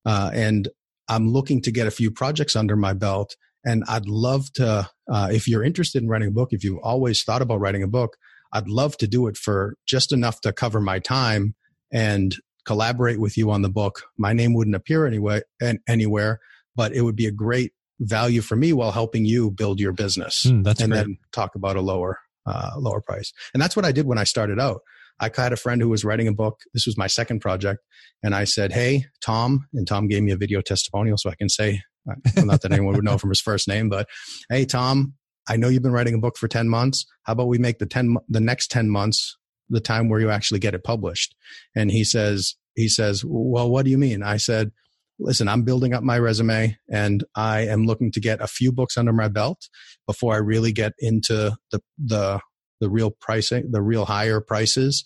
[0.06, 0.70] uh, and
[1.12, 3.36] I'm looking to get a few projects under my belt.
[3.66, 7.22] And I'd love to, uh, if you're interested in writing a book, if you've always
[7.22, 8.16] thought about writing a book,
[8.54, 11.54] I'd love to do it for just enough to cover my time
[11.92, 12.34] and
[12.66, 14.04] collaborate with you on the book.
[14.18, 15.42] My name wouldn't appear anyway,
[15.88, 16.40] anywhere,
[16.78, 20.46] but it would be a great value for me while helping you build your business.
[20.48, 21.02] Mm, that's and great.
[21.02, 23.34] then talk about a lower, uh, lower price.
[23.54, 24.82] And that's what I did when I started out.
[25.22, 26.60] I had a friend who was writing a book.
[26.74, 27.80] This was my second project.
[28.24, 31.48] And I said, Hey, Tom, and Tom gave me a video testimonial so I can
[31.50, 34.10] say, uh, well, not that anyone would know from his first name, but
[34.50, 35.14] Hey, Tom,
[35.48, 37.06] I know you've been writing a book for 10 months.
[37.24, 39.38] How about we make the 10, the next 10 months
[39.70, 41.36] the time where you actually get it published?
[41.76, 44.24] And he says, he says, well, what do you mean?
[44.24, 44.72] I said,
[45.20, 48.98] listen, I'm building up my resume and I am looking to get a few books
[48.98, 49.70] under my belt
[50.08, 52.40] before I really get into the, the,
[52.82, 55.06] the real pricing, the real higher prices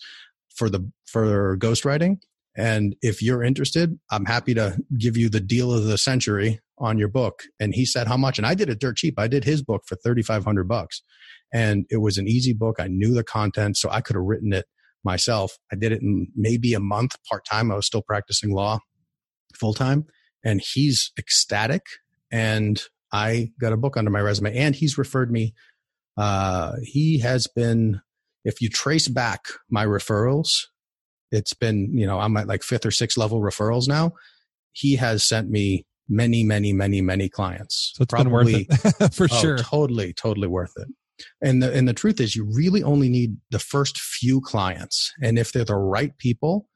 [0.56, 2.16] for the, for ghostwriting.
[2.56, 6.98] And if you're interested, I'm happy to give you the deal of the century on
[6.98, 7.42] your book.
[7.60, 8.38] And he said, how much?
[8.38, 9.18] And I did it dirt cheap.
[9.18, 11.02] I did his book for 3,500 bucks
[11.52, 12.76] and it was an easy book.
[12.78, 14.66] I knew the content, so I could have written it
[15.04, 15.56] myself.
[15.72, 17.70] I did it in maybe a month part time.
[17.70, 18.80] I was still practicing law
[19.54, 20.06] full time
[20.44, 21.82] and he's ecstatic.
[22.30, 25.54] And I got a book under my resume and he's referred me.
[26.16, 28.00] Uh, he has been,
[28.44, 30.66] if you trace back my referrals,
[31.30, 34.12] it's been, you know, I'm at like fifth or sixth level referrals now.
[34.72, 37.92] He has sent me many, many, many, many clients.
[37.94, 39.58] So it's Probably, been worth it for oh, sure.
[39.58, 40.88] Totally, totally worth it.
[41.42, 45.12] And the, and the truth is you really only need the first few clients.
[45.22, 46.68] And if they're the right people,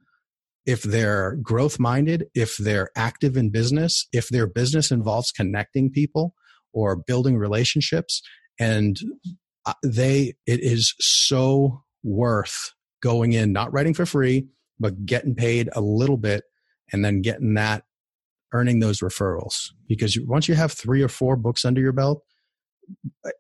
[0.67, 6.35] if they're growth minded, if they're active in business, if their business involves connecting people
[6.73, 8.23] or building relationships
[8.61, 9.01] and
[9.67, 14.47] uh, they, it is so worth going in, not writing for free,
[14.79, 16.45] but getting paid a little bit
[16.93, 17.85] and then getting that
[18.53, 22.23] earning those referrals because once you have three or four books under your belt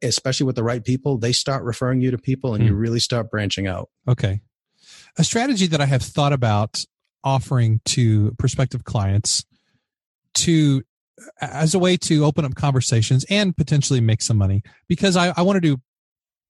[0.02, 2.68] especially with the right people they start referring you to people and mm.
[2.68, 2.78] you hmm.
[2.78, 4.40] really start branching out okay
[5.18, 6.84] a strategy that i have thought about
[7.24, 9.44] offering to prospective clients
[10.32, 10.82] to
[11.40, 15.42] as a way to open up conversations and potentially make some money because i, I
[15.42, 15.80] want to do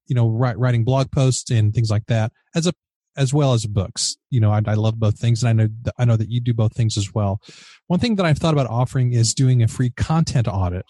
[0.06, 2.72] you know write, writing blog posts and things like that as a
[3.16, 4.16] as well as books.
[4.30, 6.40] You know, I, I love both things, and I know that, I know that you
[6.40, 7.40] do both things as well.
[7.86, 10.86] One thing that I've thought about offering is doing a free content audit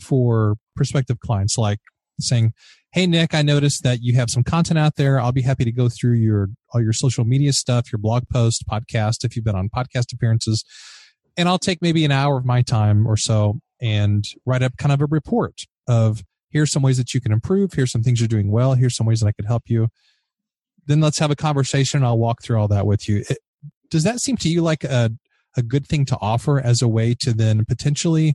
[0.00, 1.78] for prospective clients, like
[2.18, 2.52] saying,
[2.92, 5.20] "Hey, Nick, I noticed that you have some content out there.
[5.20, 8.64] I'll be happy to go through your all your social media stuff, your blog post,
[8.70, 10.64] podcast, if you've been on podcast appearances,
[11.40, 14.92] and I'll take maybe an hour of my time or so and write up kind
[14.92, 16.22] of a report of."
[16.52, 17.74] Here's some ways that you can improve.
[17.74, 18.74] Here's some things you're doing well.
[18.74, 19.88] Here's some ways that I could help you
[20.90, 22.04] then let's have a conversation.
[22.04, 23.24] I'll walk through all that with you.
[23.30, 23.38] It,
[23.90, 25.10] does that seem to you like a,
[25.56, 28.34] a good thing to offer as a way to then potentially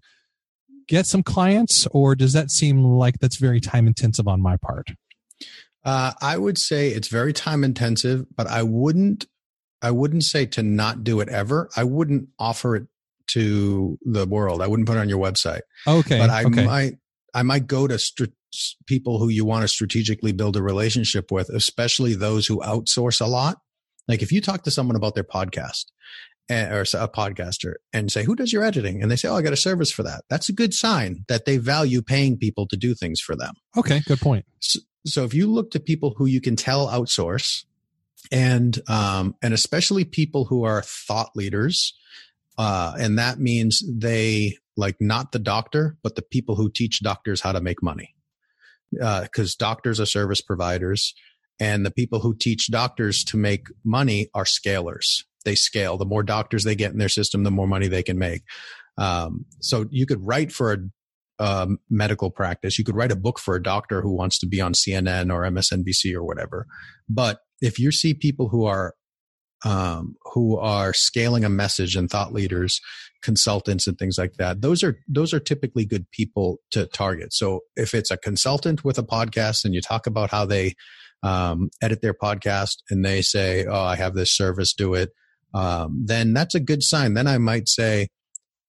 [0.88, 4.90] get some clients, or does that seem like that's very time intensive on my part?
[5.84, 9.28] Uh, I would say it's very time intensive, but I wouldn't.
[9.82, 11.70] I wouldn't say to not do it ever.
[11.76, 12.88] I wouldn't offer it
[13.28, 14.62] to the world.
[14.62, 15.62] I wouldn't put it on your website.
[15.88, 16.66] Okay, but I okay.
[16.66, 16.94] might.
[17.34, 18.32] I might go to st-
[18.86, 23.26] people who you want to strategically build a relationship with, especially those who outsource a
[23.26, 23.58] lot.
[24.08, 25.86] Like if you talk to someone about their podcast
[26.50, 29.02] eh, or a podcaster and say, who does your editing?
[29.02, 30.24] And they say, oh, I got a service for that.
[30.30, 33.56] That's a good sign that they value paying people to do things for them.
[33.78, 34.02] Okay.
[34.06, 34.46] Good point.
[34.60, 37.66] So, so if you look to people who you can tell outsource
[38.32, 41.94] and, um, and especially people who are thought leaders,
[42.58, 47.42] uh, and that means they like not the doctor, but the people who teach doctors
[47.42, 48.14] how to make money.
[49.02, 51.14] Uh, because uh, doctors are service providers,
[51.60, 55.24] and the people who teach doctors to make money are scalers.
[55.44, 55.98] They scale.
[55.98, 58.44] The more doctors they get in their system, the more money they can make.
[58.98, 60.78] Um, so you could write for a
[61.40, 62.80] um, medical practice.
[62.80, 65.42] You could write a book for a doctor who wants to be on CNN or
[65.42, 66.66] MSNBC or whatever.
[67.10, 68.96] But if you see people who are
[69.64, 72.82] um, who are scaling a message and thought leaders,
[73.22, 74.62] consultants and things like that.
[74.62, 77.34] Those are those are typically good people to target.
[77.34, 80.76] So if it's a consultant with a podcast and you talk about how they
[81.24, 85.12] um, edit their podcast and they say, "Oh, I have this service, do it,"
[85.54, 87.14] um, then that's a good sign.
[87.14, 88.10] Then I might say,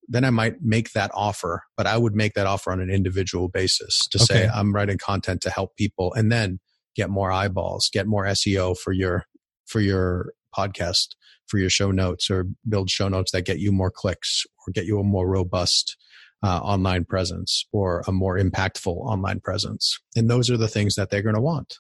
[0.08, 3.48] then I might make that offer, but I would make that offer on an individual
[3.48, 4.24] basis to okay.
[4.24, 6.60] say I'm writing content to help people, and then
[6.94, 9.24] get more eyeballs, get more SEO for your
[9.66, 11.08] for your podcast
[11.46, 14.86] for your show notes or build show notes that get you more clicks or get
[14.86, 15.96] you a more robust
[16.42, 19.98] uh, online presence or a more impactful online presence.
[20.14, 21.78] And those are the things that they're going to want.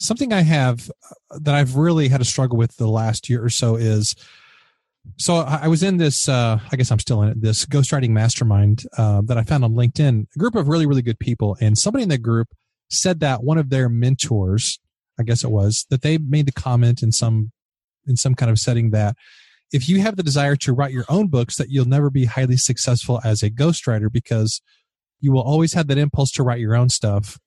[0.00, 0.90] Something I have
[1.30, 4.14] uh, that I've really had a struggle with the last year or so is
[5.16, 8.84] so I was in this, uh, I guess I'm still in it, this ghostwriting mastermind
[8.98, 11.56] uh, that I found on LinkedIn, a group of really, really good people.
[11.60, 12.48] And somebody in the group
[12.90, 14.78] said that one of their mentors
[15.18, 17.52] I guess it was, that they made the comment in some
[18.06, 19.16] in some kind of setting that
[19.72, 22.56] if you have the desire to write your own books, that you'll never be highly
[22.56, 24.62] successful as a ghostwriter because
[25.20, 27.38] you will always have that impulse to write your own stuff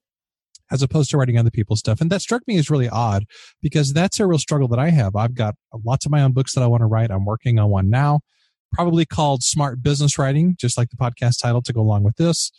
[0.72, 2.00] as opposed to writing other people's stuff.
[2.00, 3.26] And that struck me as really odd
[3.62, 5.16] because that's a real struggle that I have.
[5.16, 7.12] I've got lots of my own books that I want to write.
[7.12, 8.22] I'm working on one now,
[8.72, 12.52] probably called Smart Business Writing, just like the podcast title to go along with this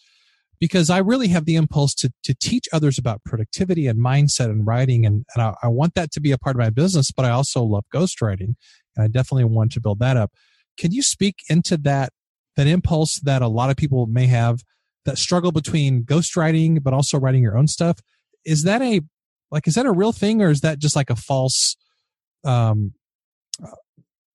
[0.63, 4.65] because I really have the impulse to, to teach others about productivity and mindset and
[4.65, 5.05] writing.
[5.05, 7.31] And, and I, I want that to be a part of my business, but I
[7.31, 8.55] also love ghostwriting
[8.95, 10.31] and I definitely want to build that up.
[10.79, 12.13] Can you speak into that,
[12.55, 14.61] that impulse that a lot of people may have
[15.05, 17.99] that struggle between ghostwriting, but also writing your own stuff?
[18.47, 19.01] Is that a,
[19.51, 21.77] like, is that a real thing or is that just like a false,
[22.45, 22.93] um,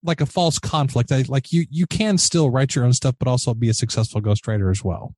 [0.02, 1.10] like a false conflict?
[1.10, 4.20] I, Like you, you can still write your own stuff, but also be a successful
[4.20, 5.14] ghostwriter as well.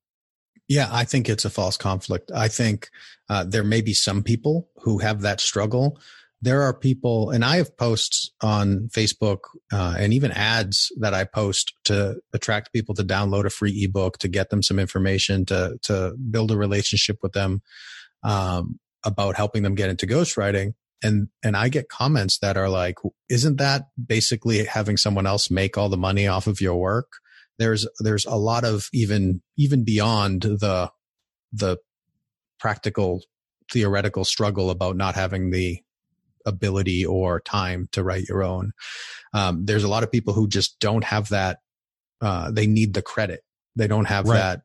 [0.71, 2.31] Yeah, I think it's a false conflict.
[2.33, 2.91] I think
[3.27, 5.99] uh, there may be some people who have that struggle.
[6.41, 9.39] There are people, and I have posts on Facebook
[9.73, 14.17] uh, and even ads that I post to attract people to download a free ebook,
[14.19, 17.61] to get them some information, to to build a relationship with them
[18.23, 20.73] um, about helping them get into ghostwriting.
[21.03, 22.95] And and I get comments that are like,
[23.27, 27.11] "Isn't that basically having someone else make all the money off of your work?"
[27.59, 30.91] There's there's a lot of even even beyond the
[31.53, 31.77] the
[32.59, 33.21] practical
[33.71, 35.79] theoretical struggle about not having the
[36.45, 38.71] ability or time to write your own.
[39.33, 41.59] Um, there's a lot of people who just don't have that.
[42.19, 43.41] Uh, they need the credit.
[43.75, 44.37] They don't have right.
[44.37, 44.61] that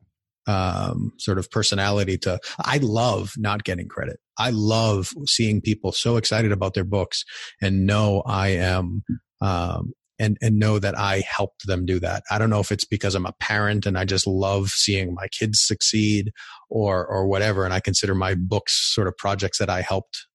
[0.47, 2.39] um, sort of personality to.
[2.59, 4.19] I love not getting credit.
[4.37, 7.23] I love seeing people so excited about their books
[7.61, 9.03] and know I am
[9.41, 12.23] um, and and know that I helped them do that.
[12.31, 15.27] I don't know if it's because I'm a parent and I just love seeing my
[15.27, 16.31] kids succeed
[16.69, 20.27] or or whatever and I consider my books sort of projects that I helped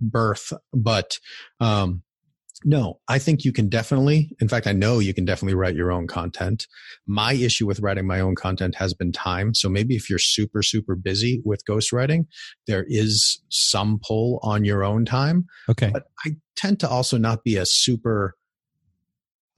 [0.00, 1.18] birth but
[1.58, 2.02] um
[2.64, 5.92] no, I think you can definitely, in fact, I know you can definitely write your
[5.92, 6.66] own content.
[7.06, 9.54] My issue with writing my own content has been time.
[9.54, 12.26] So maybe if you're super, super busy with ghostwriting,
[12.66, 15.46] there is some pull on your own time.
[15.68, 15.90] Okay.
[15.92, 18.34] But I tend to also not be a super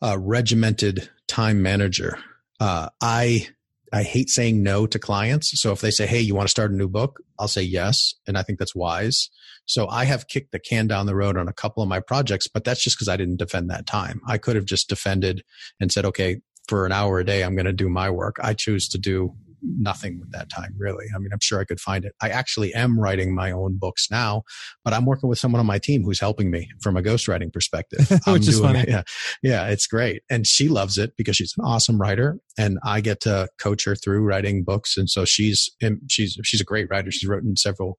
[0.02, 2.18] uh, regimented time manager.
[2.58, 3.48] Uh, I
[3.92, 5.60] I hate saying no to clients.
[5.60, 8.14] So if they say, "Hey, you want to start a new book?" I'll say yes,
[8.26, 9.30] and I think that's wise.
[9.66, 12.48] So I have kicked the can down the road on a couple of my projects,
[12.48, 14.20] but that's just because I didn't defend that time.
[14.26, 15.42] I could have just defended
[15.80, 18.54] and said, "Okay, for an hour a day, I'm going to do my work." I
[18.54, 21.06] choose to do nothing with that time really.
[21.14, 22.14] I mean i'm sure i could find it.
[22.20, 24.42] I actually am writing my own books now
[24.84, 28.08] but i'm working with someone on my team who's helping me from a ghostwriting perspective.
[28.26, 28.84] Which is funny.
[28.88, 29.02] Yeah
[29.42, 30.22] yeah it's great.
[30.30, 33.94] And she loves it because she's an awesome writer and i get to coach her
[33.94, 35.70] through writing books and so she's
[36.08, 37.10] she's she's a great writer.
[37.10, 37.98] She's written several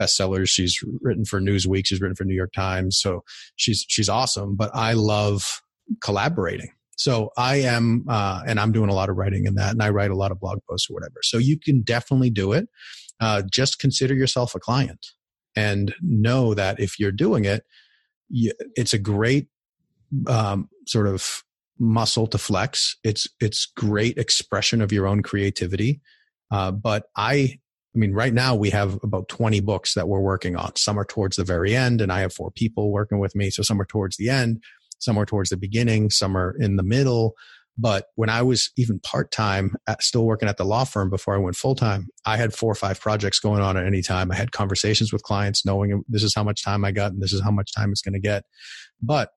[0.00, 0.48] bestsellers.
[0.48, 1.86] She's written for newsweek.
[1.86, 2.98] She's written for new york times.
[2.98, 3.22] So
[3.56, 5.62] she's she's awesome but i love
[6.02, 9.82] collaborating so I am, uh, and I'm doing a lot of writing in that, and
[9.82, 11.16] I write a lot of blog posts or whatever.
[11.22, 12.68] So you can definitely do it.
[13.20, 15.06] Uh, just consider yourself a client
[15.56, 17.64] and know that if you're doing it,
[18.28, 19.48] you, it's a great
[20.26, 21.42] um, sort of
[21.78, 22.96] muscle to flex.
[23.04, 26.00] It's it's great expression of your own creativity.
[26.50, 27.58] Uh, but I,
[27.94, 30.76] I mean, right now we have about 20 books that we're working on.
[30.76, 33.50] Some are towards the very end, and I have four people working with me.
[33.50, 34.62] So some are towards the end
[34.98, 37.34] some are towards the beginning, some are in the middle.
[37.76, 41.38] But when I was even part time, still working at the law firm before I
[41.38, 44.30] went full time, I had four or five projects going on at any time.
[44.30, 47.32] I had conversations with clients knowing this is how much time I got and this
[47.32, 48.44] is how much time it's going to get.
[49.02, 49.30] But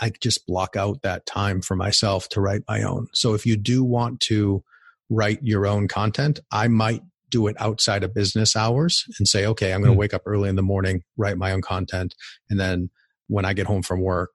[0.00, 3.06] I just block out that time for myself to write my own.
[3.14, 4.62] So if you do want to
[5.08, 9.72] write your own content, I might do it outside of business hours and say, okay,
[9.72, 10.00] I'm going to mm.
[10.00, 12.14] wake up early in the morning, write my own content.
[12.50, 12.90] And then
[13.28, 14.34] when I get home from work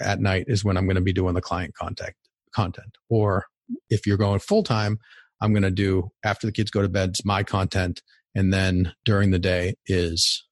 [0.00, 2.16] at night is when I'm going to be doing the client contact
[2.52, 2.96] content.
[3.08, 3.46] Or
[3.90, 4.98] if you're going full time,
[5.40, 8.02] I'm going to do after the kids go to bed, my content.
[8.34, 10.44] And then during the day is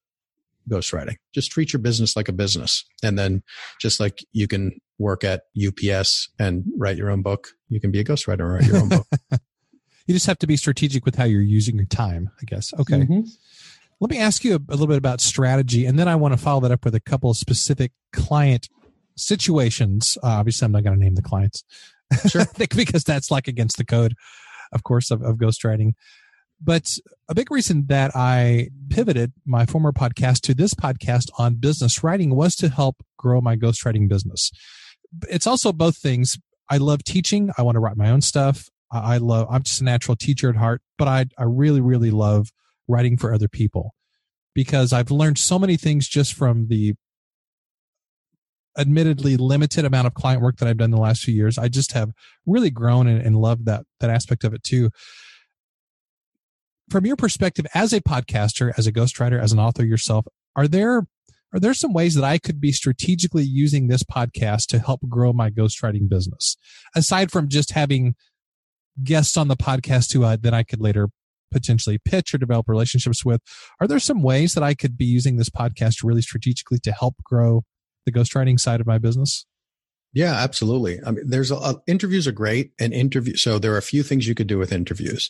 [0.69, 1.15] ghostwriting.
[1.33, 2.85] Just treat your business like a business.
[3.03, 3.43] And then
[3.79, 7.99] just like you can work at UPS and write your own book, you can be
[7.99, 9.07] a ghostwriter and write your own book.
[10.07, 12.73] you just have to be strategic with how you're using your time, I guess.
[12.79, 13.01] Okay.
[13.01, 13.21] Mm-hmm.
[13.99, 16.37] Let me ask you a, a little bit about strategy, and then I want to
[16.37, 18.69] follow that up with a couple of specific client
[19.17, 20.17] situations.
[20.23, 21.63] Uh, obviously, I'm not going to name the clients,
[22.29, 22.45] sure.
[22.75, 24.15] because that's like against the code,
[24.71, 25.93] of course, of, of ghostwriting.
[26.61, 26.97] But
[27.29, 32.35] a big reason that I pivoted my former podcast to this podcast on business writing
[32.35, 34.51] was to help grow my ghostwriting business.
[35.29, 36.37] It's also both things.
[36.69, 37.51] I love teaching.
[37.57, 38.69] I want to write my own stuff.
[38.91, 42.51] I love, I'm just a natural teacher at heart, but I, I really, really love
[42.87, 43.93] writing for other people
[44.55, 46.95] because I've learned so many things just from the
[48.77, 51.57] admittedly limited amount of client work that I've done the last few years.
[51.57, 52.11] I just have
[52.45, 54.91] really grown and, and loved that, that aspect of it too
[56.89, 60.25] from your perspective as a podcaster, as a ghostwriter, as an author yourself,
[60.55, 61.05] are there
[61.53, 65.31] are there some ways that I could be strategically using this podcast to help grow
[65.31, 66.57] my ghostwriting business?
[66.93, 68.15] Aside from just having
[69.01, 71.07] guests on the podcast who I, that I could later
[71.49, 73.41] potentially pitch or develop relationships with,
[73.79, 77.15] are there some ways that I could be using this podcast really strategically to help
[77.23, 77.63] grow
[78.07, 79.45] the ghostwriting side of my business?
[80.13, 80.99] Yeah, absolutely.
[81.05, 83.35] I mean, there's a, a, interviews are great and interview.
[83.35, 85.29] So there are a few things you could do with interviews.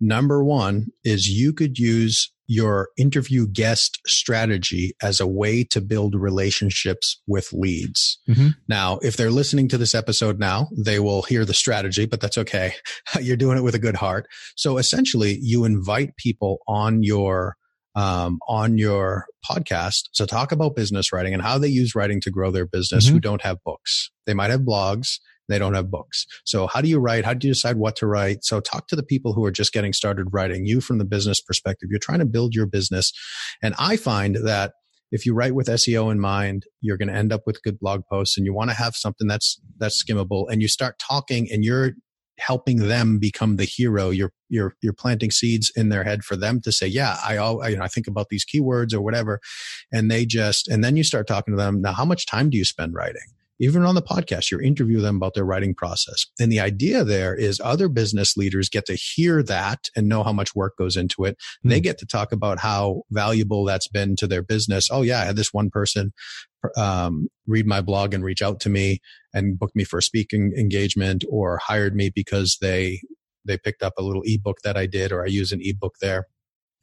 [0.00, 6.14] Number one is you could use your interview guest strategy as a way to build
[6.14, 8.18] relationships with leads.
[8.28, 8.48] Mm-hmm.
[8.68, 12.38] Now, if they're listening to this episode now, they will hear the strategy, but that's
[12.38, 12.74] okay.
[13.20, 14.28] You're doing it with a good heart.
[14.56, 17.57] So essentially, you invite people on your
[17.98, 22.30] um, on your podcast to talk about business writing and how they use writing to
[22.30, 23.14] grow their business mm-hmm.
[23.14, 24.10] who don't have books.
[24.26, 25.18] They might have blogs
[25.48, 26.26] they don't have books.
[26.44, 27.24] So how do you write?
[27.24, 28.44] How do you decide what to write?
[28.44, 31.40] So talk to the people who are just getting started writing, you from the business
[31.40, 31.88] perspective.
[31.90, 33.12] You're trying to build your business.
[33.62, 34.72] And I find that
[35.10, 38.02] if you write with SEO in mind, you're going to end up with good blog
[38.10, 41.64] posts and you want to have something that's, that's skimmable and you start talking and
[41.64, 41.92] you're
[42.38, 44.10] helping them become the hero.
[44.10, 47.68] You're, you're, you're planting seeds in their head for them to say, yeah, I, I,
[47.68, 49.40] you know, I think about these keywords or whatever.
[49.92, 51.80] And they just, and then you start talking to them.
[51.80, 53.22] Now, how much time do you spend writing?
[53.60, 56.26] even on the podcast, You're interview them about their writing process.
[56.38, 60.32] And the idea there is other business leaders get to hear that and know how
[60.32, 61.36] much work goes into it.
[61.64, 61.70] Mm.
[61.70, 64.88] They get to talk about how valuable that's been to their business.
[64.90, 66.12] Oh yeah, I had this one person
[66.76, 69.00] um, read my blog and reach out to me
[69.32, 73.00] and book me for a speaking engagement or hired me because they
[73.44, 76.26] they picked up a little ebook that I did or I use an ebook there.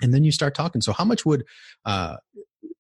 [0.01, 0.82] And then you start talking.
[0.82, 1.45] So how much would
[1.86, 2.17] uh,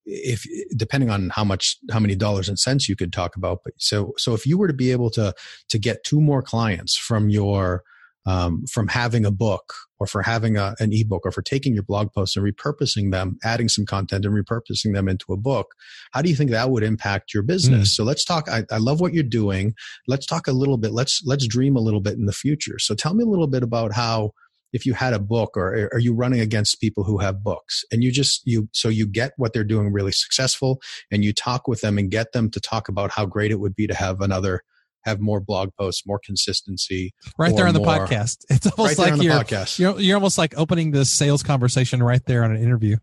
[0.05, 3.73] if depending on how much how many dollars and cents you could talk about but
[3.77, 5.33] so so if you were to be able to
[5.67, 7.81] to get two more clients from your
[8.25, 11.83] um, from having a book or for having a, an ebook or for taking your
[11.83, 15.75] blog posts and repurposing them adding some content and repurposing them into a book
[16.11, 17.89] how do you think that would impact your business?
[17.89, 17.93] Mm.
[17.93, 19.73] so let's talk I, I love what you're doing.
[20.07, 22.79] Let's talk a little bit let's let's dream a little bit in the future.
[22.79, 24.31] So tell me a little bit about how
[24.73, 27.83] if you had a book or are you running against people who have books?
[27.91, 31.67] And you just you so you get what they're doing really successful and you talk
[31.67, 34.21] with them and get them to talk about how great it would be to have
[34.21, 34.61] another
[35.05, 37.13] have more blog posts, more consistency.
[37.37, 38.37] Right there on the podcast.
[38.49, 39.79] It's almost right like you're, podcast.
[39.79, 42.97] you're you're almost like opening the sales conversation right there on an interview.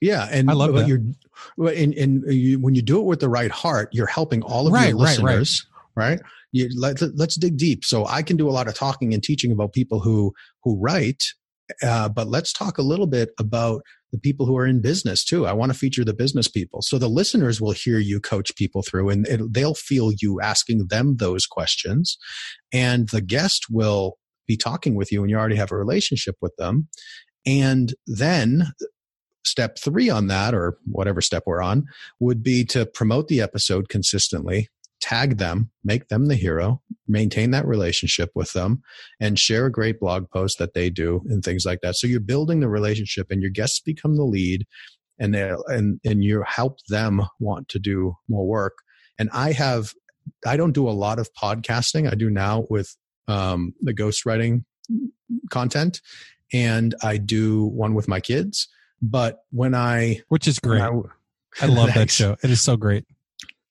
[0.00, 0.86] Yeah, and I love that.
[0.86, 1.00] You're,
[1.58, 4.72] and, and you, when you do it with the right heart, you're helping all of
[4.74, 5.66] right, your listeners.
[5.94, 6.10] Right, right.
[6.10, 6.20] right?
[6.56, 7.84] you, let, us dig deep.
[7.84, 10.32] So I can do a lot of talking and teaching about people who
[10.62, 11.22] who write,
[11.82, 15.46] uh, but let's talk a little bit about the people who are in business too.
[15.46, 18.82] I want to feature the business people, so the listeners will hear you coach people
[18.82, 22.18] through, and it, they'll feel you asking them those questions,
[22.72, 26.54] and the guest will be talking with you, and you already have a relationship with
[26.56, 26.88] them,
[27.44, 28.72] and then
[29.44, 31.84] step three on that, or whatever step we're on,
[32.20, 34.68] would be to promote the episode consistently
[35.06, 38.82] tag them, make them the hero, maintain that relationship with them,
[39.20, 41.94] and share a great blog post that they do and things like that.
[41.94, 44.66] So you're building the relationship and your guests become the lead
[45.18, 48.78] and they and and you help them want to do more work.
[49.18, 49.92] And I have
[50.44, 52.10] I don't do a lot of podcasting.
[52.10, 52.96] I do now with
[53.28, 54.64] um, the ghostwriting
[55.50, 56.00] content,
[56.52, 58.68] and I do one with my kids.
[59.00, 60.90] But when I, which is great, I,
[61.60, 62.36] I love that show.
[62.42, 63.04] It is so great.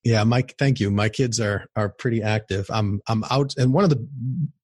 [0.05, 0.91] Yeah, Mike, thank you.
[0.91, 2.67] My kids are are pretty active.
[2.69, 4.07] I'm I'm out and one of the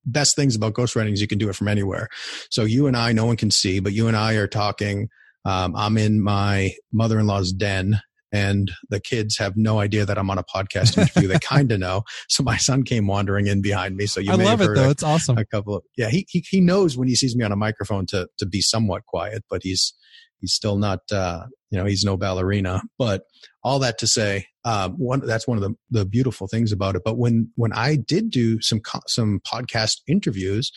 [0.06, 2.10] best things about ghostwriting is you can do it from anywhere.
[2.52, 5.10] So you and I, no one can see, but you and I are talking.
[5.44, 8.00] Um, I'm in my mother-in-law's den
[8.32, 11.28] and the kids have no idea that I'm on a podcast interview.
[11.28, 12.04] they kind of know.
[12.30, 14.06] So my son came wandering in behind me.
[14.06, 14.88] So you I love it though.
[14.88, 15.40] A, it's awesome.
[15.40, 16.10] A couple of yeah.
[16.10, 19.06] He, he he knows when he sees me on a microphone to to be somewhat
[19.08, 19.94] quiet, but he's
[20.40, 22.82] he's still not uh, you know he's no ballerina.
[23.00, 23.24] But
[23.64, 27.02] all that to say, um, one that's one of the, the beautiful things about it.
[27.04, 30.72] But when when I did do some some podcast interviews,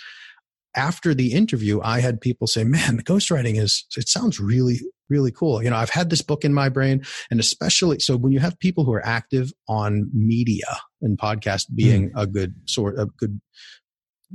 [0.76, 5.32] after the interview, I had people say, "Man, the ghostwriting is it sounds really really
[5.32, 8.40] cool." You know, I've had this book in my brain, and especially so when you
[8.40, 12.22] have people who are active on media and podcast being mm.
[12.22, 13.40] a good sort of good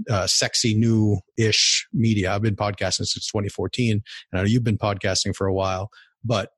[0.09, 2.33] uh, sexy new ish media.
[2.33, 4.01] I've been podcasting since 2014,
[4.31, 5.89] and I know you've been podcasting for a while,
[6.23, 6.51] but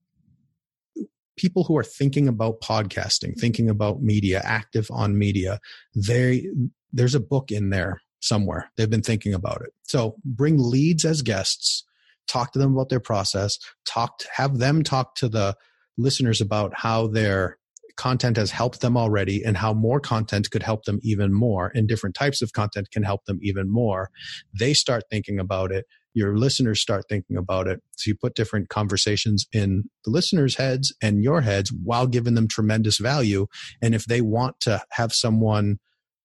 [1.38, 5.60] people who are thinking about podcasting, thinking about media, active on media,
[5.96, 6.48] they
[6.94, 8.72] there's a book in there somewhere.
[8.78, 9.72] They've been thinking about it.
[9.84, 11.84] So bring leads as guests,
[12.28, 15.56] talk to them about their process, talk to, have them talk to the
[15.98, 17.58] listeners about how their
[17.98, 21.88] content has helped them already and how more content could help them even more and
[21.88, 24.10] different types of content can help them even more.
[24.58, 27.82] They start thinking about it your listeners start thinking about it.
[27.96, 32.48] So you put different conversations in the listeners' heads and your heads while giving them
[32.48, 33.48] tremendous value.
[33.82, 35.80] And if they want to have someone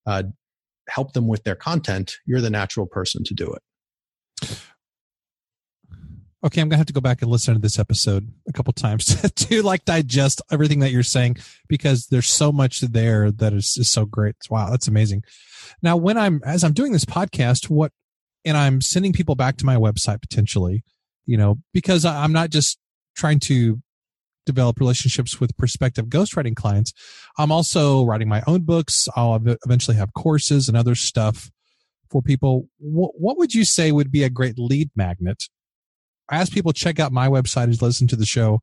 [0.06, 0.24] uh,
[0.88, 3.62] help them with their content, you're the natural person to do it.
[6.44, 9.06] Okay, I'm gonna have to go back and listen to this episode a couple times
[9.06, 13.76] to, to like digest everything that you're saying because there's so much there that is,
[13.76, 14.36] is so great.
[14.48, 15.24] Wow, that's amazing.
[15.82, 17.90] Now, when I'm as I'm doing this podcast, what
[18.46, 20.84] and I'm sending people back to my website potentially,
[21.26, 22.78] you know, because I'm not just
[23.16, 23.82] trying to
[24.46, 26.92] develop relationships with prospective ghostwriting clients.
[27.36, 29.08] I'm also writing my own books.
[29.16, 29.34] I'll
[29.64, 31.50] eventually have courses and other stuff
[32.08, 32.68] for people.
[32.78, 35.44] What would you say would be a great lead magnet?
[36.28, 38.60] I ask people check out my website and listen to the show.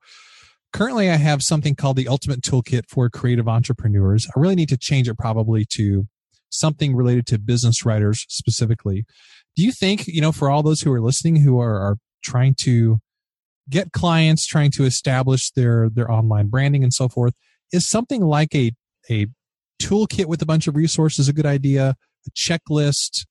[0.71, 4.27] Currently, I have something called the Ultimate Toolkit for Creative Entrepreneurs.
[4.35, 6.07] I really need to change it probably to
[6.49, 9.05] something related to business writers specifically
[9.55, 12.55] do you think you know for all those who are listening who are, are trying
[12.55, 12.99] to
[13.69, 17.33] get clients trying to establish their their online branding and so forth
[17.71, 18.71] is something like a
[19.09, 19.27] a
[19.81, 21.95] toolkit with a bunch of resources a good idea
[22.25, 23.25] a checklist?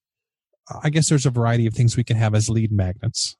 [0.82, 3.36] I guess there's a variety of things we can have as lead magnets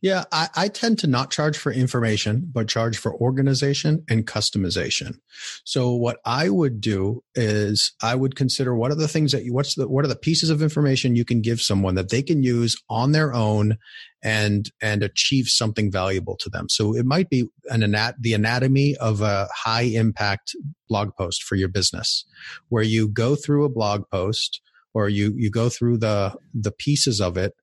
[0.00, 5.18] yeah, I, I, tend to not charge for information, but charge for organization and customization.
[5.64, 9.52] So what I would do is I would consider what are the things that you,
[9.52, 12.42] what's the, what are the pieces of information you can give someone that they can
[12.42, 13.78] use on their own
[14.22, 16.68] and, and achieve something valuable to them.
[16.68, 20.56] So it might be an anat, the anatomy of a high impact
[20.88, 22.24] blog post for your business
[22.68, 24.60] where you go through a blog post
[24.94, 27.54] or you, you go through the, the pieces of it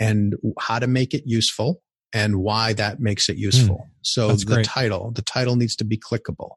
[0.00, 1.82] and how to make it useful
[2.12, 3.76] and why that makes it useful.
[3.76, 4.66] Mm, so the great.
[4.66, 6.52] title, the title needs to be clickable.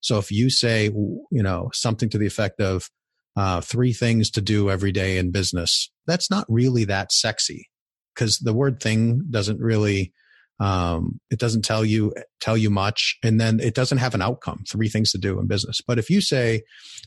[0.00, 2.90] So if you say, you know, something to the effect of
[3.36, 7.68] uh, three things to do every day in business, that's not really that sexy
[8.14, 10.12] because the word thing doesn't really,
[10.58, 13.18] um, it doesn't tell you, tell you much.
[13.22, 15.80] And then it doesn't have an outcome, three things to do in business.
[15.86, 16.62] But if you say,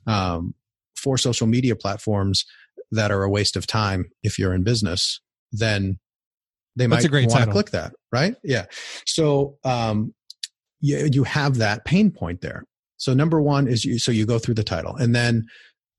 [0.05, 0.53] um,
[0.95, 2.45] four social media platforms
[2.91, 5.21] that are a waste of time if you're in business,
[5.51, 5.99] then
[6.75, 8.35] they might want to click that, right?
[8.43, 8.65] Yeah.
[9.05, 10.13] So um,
[10.81, 12.63] you, you have that pain point there.
[12.97, 15.45] So number one is you, so you go through the title and then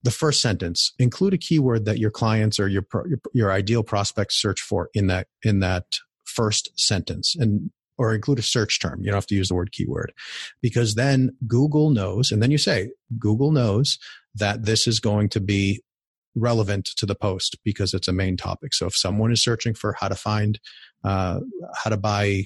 [0.03, 4.41] the first sentence include a keyword that your clients or your, your your ideal prospects
[4.41, 5.85] search for in that in that
[6.25, 9.01] first sentence and or include a search term.
[9.01, 10.15] You don't have to use the word keyword
[10.63, 13.99] because then Google knows, and then you say, Google knows
[14.35, 15.83] that this is going to be
[16.35, 18.75] relevant to the post because it's a main topic.
[18.75, 20.61] So if someone is searching for how to find,
[21.05, 21.41] uh,
[21.75, 22.45] how to buy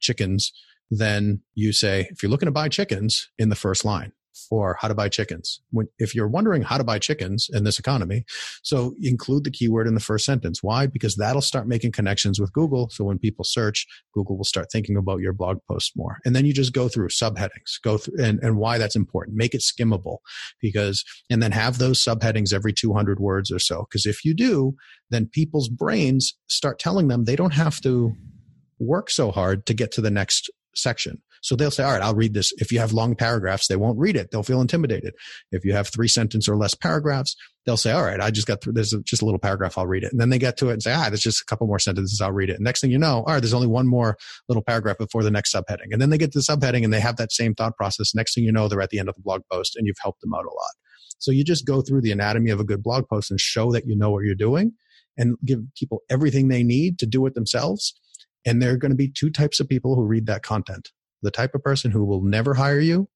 [0.00, 0.52] chickens,
[0.90, 4.12] then you say, if you're looking to buy chickens in the first line,
[4.50, 5.60] or how to buy chickens.
[5.70, 8.24] When, if you're wondering how to buy chickens in this economy,
[8.62, 10.62] so include the keyword in the first sentence.
[10.62, 10.86] Why?
[10.86, 12.88] Because that'll start making connections with Google.
[12.90, 16.18] So when people search, Google will start thinking about your blog post more.
[16.24, 19.36] And then you just go through subheadings, go through and, and why that's important.
[19.36, 20.18] Make it skimmable
[20.60, 23.86] because, and then have those subheadings every 200 words or so.
[23.88, 24.74] Because if you do,
[25.10, 28.14] then people's brains start telling them they don't have to
[28.78, 31.22] work so hard to get to the next section.
[31.46, 32.52] So they'll say, all right, I'll read this.
[32.56, 34.32] If you have long paragraphs, they won't read it.
[34.32, 35.14] They'll feel intimidated.
[35.52, 38.60] If you have three sentence or less paragraphs, they'll say, all right, I just got
[38.60, 39.78] through, there's just a little paragraph.
[39.78, 40.10] I'll read it.
[40.10, 42.20] And then they get to it and say, ah, there's just a couple more sentences.
[42.20, 42.56] I'll read it.
[42.56, 44.16] And next thing you know, all right, there's only one more
[44.48, 45.92] little paragraph before the next subheading.
[45.92, 48.12] And then they get to the subheading and they have that same thought process.
[48.12, 50.22] Next thing you know, they're at the end of the blog post and you've helped
[50.22, 50.74] them out a lot.
[51.20, 53.86] So you just go through the anatomy of a good blog post and show that
[53.86, 54.72] you know what you're doing
[55.16, 57.94] and give people everything they need to do it themselves.
[58.44, 60.90] And there are going to be two types of people who read that content
[61.26, 63.08] the type of person who will never hire you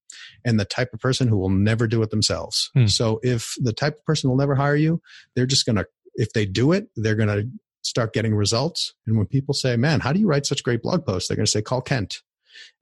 [0.43, 2.69] and the type of person who will never do it themselves.
[2.73, 2.87] Hmm.
[2.87, 5.01] So if the type of person will never hire you,
[5.33, 7.49] they're just going to, if they do it, they're going to
[7.83, 8.93] start getting results.
[9.07, 11.29] And when people say, man, how do you write such great blog posts?
[11.29, 12.21] They're going to say, call Kent.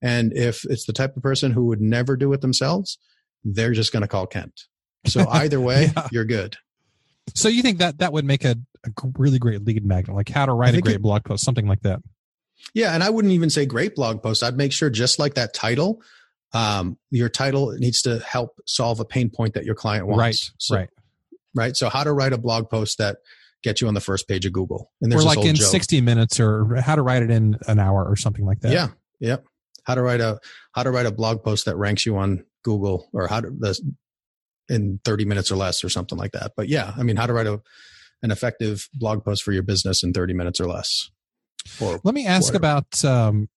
[0.01, 2.97] And if it's the type of person who would never do it themselves,
[3.43, 4.63] they're just going to call Kent.
[5.05, 6.07] So either way, yeah.
[6.11, 6.57] you're good.
[7.35, 10.47] So you think that that would make a, a really great lead magnet, like how
[10.47, 11.99] to write a great it, blog post, something like that?
[12.73, 14.43] Yeah, and I wouldn't even say great blog post.
[14.43, 16.01] I'd make sure just like that title,
[16.53, 20.19] um, your title needs to help solve a pain point that your client wants.
[20.19, 20.51] Right.
[20.57, 20.89] So, right.
[21.55, 21.75] Right.
[21.75, 23.17] So how to write a blog post that
[23.63, 24.91] gets you on the first page of Google.
[25.01, 25.67] And there's or like in joke.
[25.67, 28.71] 60 minutes or how to write it in an hour or something like that.
[28.71, 28.89] Yeah.
[29.19, 29.37] Yeah.
[29.83, 30.39] How to write a
[30.73, 33.79] how to write a blog post that ranks you on Google or how to the
[34.69, 36.51] in 30 minutes or less or something like that.
[36.55, 37.59] But yeah, I mean, how to write a,
[38.21, 41.09] an effective blog post for your business in 30 minutes or less.
[41.81, 42.57] Or Let me ask whatever.
[42.57, 43.49] about um,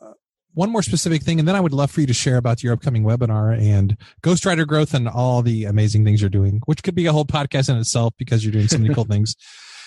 [0.00, 0.12] uh,
[0.54, 2.72] one more specific thing, and then I would love for you to share about your
[2.72, 7.06] upcoming webinar and Ghostwriter growth and all the amazing things you're doing, which could be
[7.06, 9.36] a whole podcast in itself because you're doing so many cool things.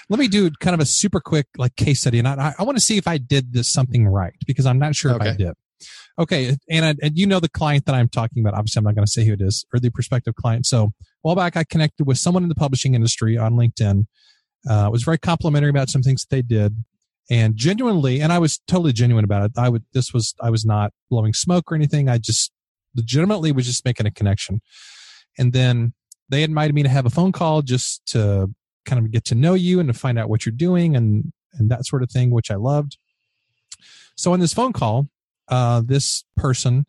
[0.09, 2.77] Let me do kind of a super quick like case study, and I, I want
[2.77, 5.29] to see if I did this something right because I'm not sure okay.
[5.29, 5.53] if I did.
[6.19, 8.53] Okay, and, and you know the client that I'm talking about.
[8.53, 10.65] Obviously, I'm not going to say who it is or the prospective client.
[10.67, 14.05] So, a while back, I connected with someone in the publishing industry on LinkedIn.
[14.69, 16.83] Uh, was very complimentary about some things that they did,
[17.29, 19.51] and genuinely, and I was totally genuine about it.
[19.57, 22.09] I would, this was, I was not blowing smoke or anything.
[22.09, 22.51] I just
[22.95, 24.61] legitimately was just making a connection.
[25.37, 25.93] And then
[26.29, 28.51] they invited me to have a phone call just to
[28.85, 31.69] kind of get to know you and to find out what you're doing and and
[31.69, 32.97] that sort of thing, which I loved.
[34.15, 35.07] So on this phone call,
[35.47, 36.87] uh, this person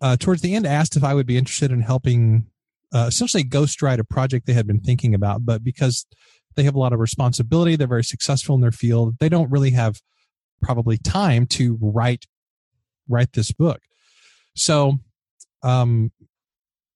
[0.00, 2.46] uh, towards the end asked if I would be interested in helping
[2.92, 6.06] uh, essentially ghostwrite a project they had been thinking about, but because
[6.56, 9.16] they have a lot of responsibility, they're very successful in their field.
[9.20, 10.00] They don't really have
[10.62, 12.26] probably time to write
[13.08, 13.80] write this book.
[14.54, 14.98] So,
[15.62, 16.10] um,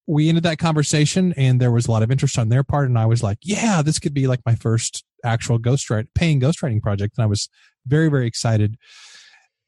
[0.07, 2.99] we ended that conversation, and there was a lot of interest on their part, and
[2.99, 7.17] I was like, "Yeah, this could be like my first actual ghostwrite paying ghostwriting project,"
[7.17, 7.49] and I was
[7.87, 8.77] very very excited.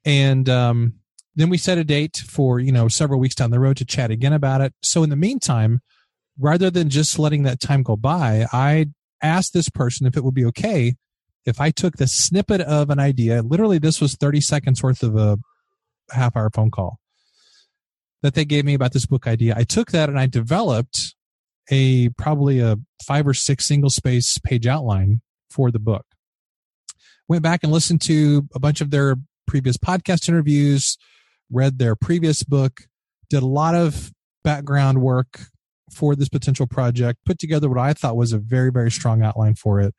[0.04, 0.94] And um,
[1.34, 4.10] then we set a date for, you know, several weeks down the road to chat
[4.10, 4.74] again about it.
[4.82, 5.80] So in the meantime,
[6.38, 8.86] rather than just letting that time go by, I
[9.22, 10.96] asked this person if it would be okay
[11.44, 15.16] if I took the snippet of an idea, literally this was 30 seconds worth of
[15.16, 15.38] a
[16.10, 16.98] half hour phone call
[18.22, 19.54] that they gave me about this book idea.
[19.56, 21.14] I took that and I developed
[21.70, 25.20] a probably a five or six single space page outline
[25.50, 26.06] for the book.
[27.28, 29.16] Went back and listened to a bunch of their
[29.46, 30.98] previous podcast interviews,
[31.50, 32.82] read their previous book,
[33.28, 34.12] did a lot of
[34.44, 35.40] background work
[35.92, 39.54] for this potential project, put together what I thought was a very, very strong outline
[39.54, 39.94] for it.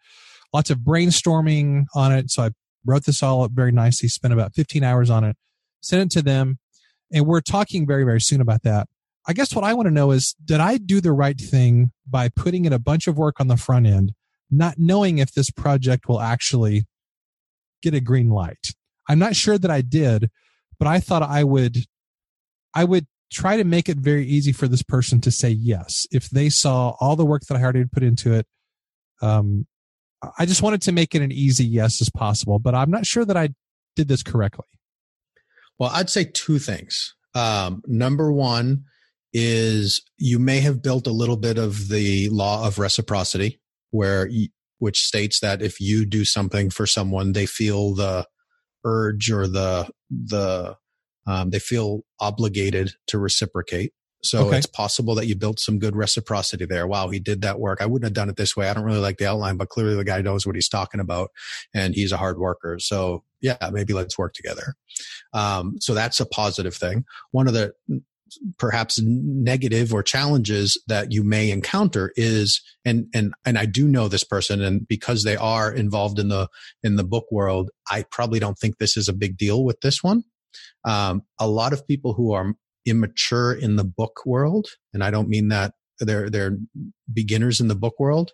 [0.54, 2.30] Lots of brainstorming on it.
[2.32, 2.50] So I
[2.86, 5.38] wrote this all up very nicely, spent about 15 hours on it,
[5.82, 6.60] sent it to them.
[7.12, 8.88] And we're talking very, very soon about that.
[9.28, 12.30] I guess what I want to know is did I do the right thing by
[12.30, 14.14] putting in a bunch of work on the front end,
[14.52, 16.86] not knowing if this project will actually
[17.82, 18.74] get a green light?
[19.08, 20.30] I'm not sure that I did,
[20.78, 21.78] but I thought I would
[22.74, 26.30] I would try to make it very easy for this person to say yes if
[26.30, 28.46] they saw all the work that I already put into it.
[29.22, 29.66] Um,
[30.38, 33.26] I just wanted to make it an easy yes as possible, but I'm not sure
[33.26, 33.50] that I
[33.96, 34.66] did this correctly.
[35.80, 37.16] Well, I'd say two things.
[37.36, 38.86] Um, number one
[39.34, 43.60] is you may have built a little bit of the law of reciprocity,
[43.92, 44.30] where
[44.78, 48.28] which states that if you do something for someone, they feel the
[48.86, 50.78] urge or the the
[51.28, 53.93] um, they feel obligated to reciprocate.
[54.24, 54.57] So okay.
[54.57, 56.88] it's possible that you built some good reciprocity there.
[56.88, 57.82] Wow, he did that work.
[57.82, 58.69] I wouldn't have done it this way.
[58.69, 61.32] I don't really like the outline, but clearly the guy knows what he's talking about
[61.74, 62.78] and he's a hard worker.
[62.80, 64.76] So yeah, maybe let's work together.
[65.34, 67.03] Um, so that's a positive thing.
[67.32, 67.74] One of the
[68.57, 74.07] perhaps negative or challenges that you may encounter is and and and I do know
[74.07, 76.47] this person and because they are involved in the
[76.82, 80.01] in the book world I probably don't think this is a big deal with this
[80.01, 80.24] one
[80.86, 82.54] um, a lot of people who are
[82.86, 86.58] immature in the book world and I don't mean that they're they're
[87.12, 88.32] beginners in the book world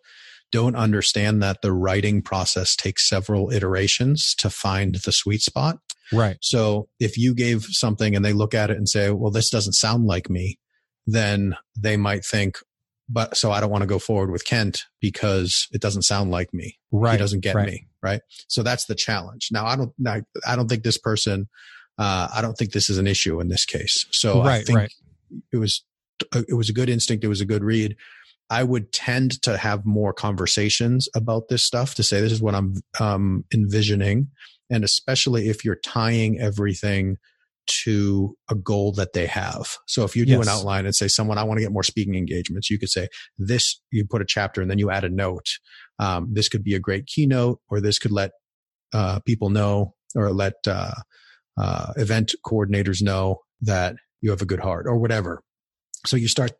[0.52, 5.78] don't understand that the writing process takes several iterations to find the sweet spot
[6.12, 6.38] Right.
[6.42, 9.74] So if you gave something and they look at it and say, well, this doesn't
[9.74, 10.60] sound like me,
[11.06, 12.58] then they might think,
[13.08, 16.54] but so I don't want to go forward with Kent because it doesn't sound like
[16.54, 16.78] me.
[16.92, 17.14] Right.
[17.14, 17.68] He doesn't get right.
[17.68, 17.88] me.
[18.02, 18.22] Right.
[18.48, 19.50] So that's the challenge.
[19.52, 21.50] Now I don't, I, I don't think this person,
[22.00, 24.08] uh, I don't think this is an issue in this case.
[24.12, 24.94] So I think right.
[25.52, 25.84] it was,
[26.34, 27.24] it was a good instinct.
[27.24, 27.96] It was a good read.
[28.50, 32.56] I would tend to have more conversations about this stuff to say, this is what
[32.56, 34.30] I'm, um, envisioning.
[34.72, 37.18] And especially if you're tying everything
[37.68, 39.78] to a goal that they have.
[39.86, 40.48] So if you do Yes.
[40.48, 43.10] an outline and say, someone, I want to get more speaking engagements, you could say
[43.38, 45.60] this, you put a chapter and then you add a note.
[46.00, 48.32] Um, this could be a great keynote or this could let,
[48.94, 50.96] uh, people know or let, uh,
[51.60, 55.42] uh, event coordinators know that you have a good heart or whatever.
[56.06, 56.54] So you start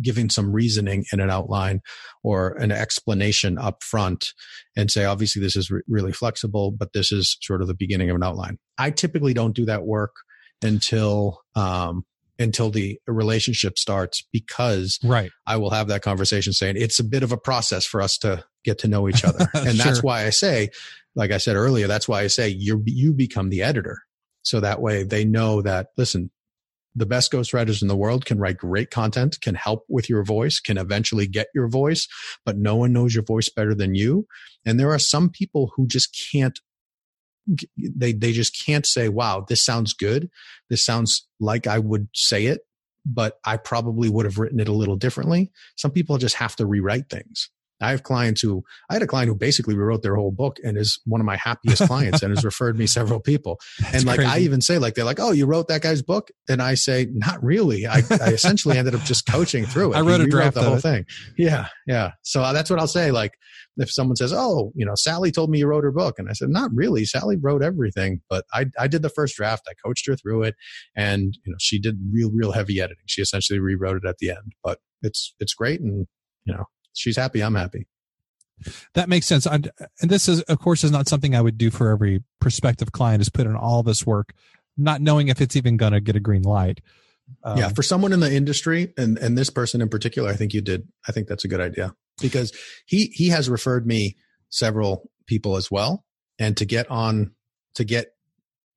[0.00, 1.80] giving some reasoning in an outline
[2.24, 4.32] or an explanation up front
[4.76, 8.10] and say, obviously this is re- really flexible, but this is sort of the beginning
[8.10, 8.58] of an outline.
[8.76, 10.14] I typically don't do that work
[10.62, 12.04] until, um,
[12.40, 15.30] until the relationship starts because Right.
[15.46, 18.44] I will have that conversation saying it's a bit of a process for us to
[18.64, 19.48] get to know each other.
[19.54, 20.70] and that's why I say,
[21.14, 24.02] like I said earlier, that's why I say you you become the editor.
[24.42, 26.30] So that way they know that, listen,
[26.94, 30.58] the best ghostwriters in the world can write great content, can help with your voice,
[30.58, 32.08] can eventually get your voice,
[32.44, 34.26] but no one knows your voice better than you.
[34.66, 36.58] And there are some people who just can't
[37.78, 40.28] they they just can't say, "Wow, this sounds good.
[40.68, 42.60] This sounds like I would say it,
[43.06, 46.66] but I probably would have written it a little differently." Some people just have to
[46.66, 47.48] rewrite things.
[47.80, 50.76] I have clients who I had a client who basically rewrote their whole book and
[50.76, 53.58] is one of my happiest clients and has referred me several people.
[53.80, 56.30] That's and like I even say, like they're like, "Oh, you wrote that guy's book,"
[56.48, 57.86] and I say, "Not really.
[57.86, 59.96] I, I essentially ended up just coaching through it.
[59.96, 60.82] I wrote He a draft the whole it.
[60.82, 61.04] thing.
[61.36, 62.12] Yeah, yeah.
[62.22, 63.10] So uh, that's what I'll say.
[63.10, 63.32] Like
[63.76, 66.32] if someone says, "Oh, you know, Sally told me you wrote her book," and I
[66.32, 67.04] said, "Not really.
[67.04, 69.68] Sally wrote everything, but I I did the first draft.
[69.68, 70.56] I coached her through it,
[70.96, 73.04] and you know, she did real real heavy editing.
[73.06, 76.06] She essentially rewrote it at the end, but it's it's great, and
[76.44, 76.64] you know,
[76.98, 77.42] she's happy.
[77.42, 77.86] I'm happy.
[78.94, 79.46] That makes sense.
[79.46, 79.70] And
[80.00, 83.20] and this is, of course, is not something I would do for every prospective client.
[83.20, 84.34] Is put in all this work,
[84.76, 86.80] not knowing if it's even going to get a green light.
[87.44, 90.54] Um, yeah, for someone in the industry, and and this person in particular, I think
[90.54, 90.88] you did.
[91.06, 92.52] I think that's a good idea because
[92.86, 94.16] he he has referred me
[94.48, 96.04] several people as well,
[96.38, 97.32] and to get on
[97.74, 98.14] to get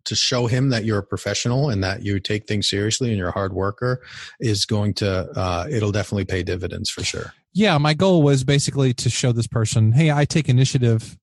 [0.06, 3.30] to show him that you're a professional and that you take things seriously and you're
[3.30, 4.02] a hard worker
[4.40, 7.34] is going to uh, it'll definitely pay dividends for sure.
[7.54, 7.78] yeah.
[7.78, 11.18] My goal was basically to show this person, hey, I take initiative.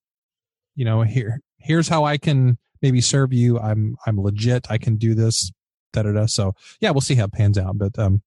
[0.74, 3.58] You know, here here's how I can maybe serve you.
[3.58, 4.66] I'm I'm legit.
[4.70, 5.50] I can do this.
[5.92, 6.26] Da da da.
[6.26, 7.78] So yeah, we'll see how it pans out.
[7.78, 8.22] But um,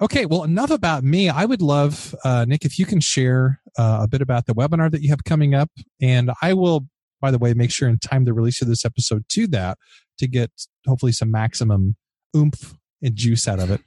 [0.00, 0.26] okay.
[0.26, 1.28] Well, enough about me.
[1.28, 4.90] I would love uh, Nick if you can share uh, a bit about the webinar
[4.90, 5.70] that you have coming up,
[6.00, 6.86] and I will.
[7.20, 9.78] By the way, make sure and time the release of this episode to that
[10.18, 10.50] to get
[10.86, 11.96] hopefully some maximum
[12.36, 13.80] oomph and juice out of it.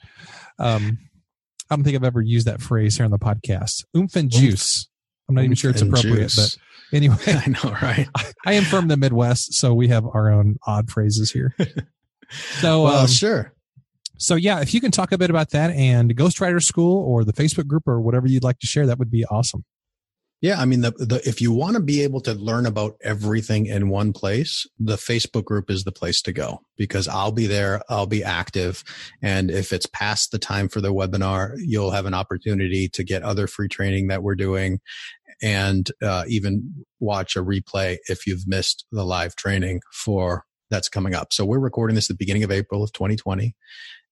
[0.57, 0.97] Um,
[1.69, 3.86] I don't think I've ever used that phrase here on the podcast.
[3.95, 4.41] Oomph and Oomph.
[4.41, 4.89] juice.
[5.27, 6.55] I'm not even sure it's appropriate, juice.
[6.91, 8.07] but anyway, I know, right?
[8.45, 11.55] I am from the Midwest, so we have our own odd phrases here.
[12.61, 13.53] So, well, um, sure.
[14.17, 17.34] so yeah, if you can talk a bit about that and Ghostwriter School or the
[17.34, 19.65] Facebook group or whatever you'd like to share, that would be awesome.
[20.41, 23.65] Yeah, I mean, the, the if you want to be able to learn about everything
[23.65, 27.81] in one place, the Facebook group is the place to go because I'll be there,
[27.89, 28.83] I'll be active,
[29.21, 33.21] and if it's past the time for the webinar, you'll have an opportunity to get
[33.21, 34.79] other free training that we're doing,
[35.41, 41.15] and uh, even watch a replay if you've missed the live training for that's coming
[41.15, 41.33] up.
[41.33, 43.57] So we're recording this at the beginning of April of 2020,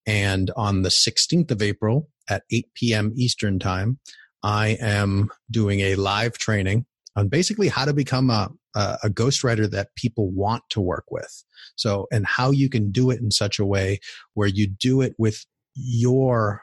[0.06, 3.14] and on the 16th of April at 8 p.m.
[3.16, 4.00] Eastern time.
[4.44, 6.86] I am doing a live training
[7.16, 11.44] on basically how to become a, a, ghostwriter that people want to work with.
[11.76, 14.00] So, and how you can do it in such a way
[14.36, 16.62] where you do it with your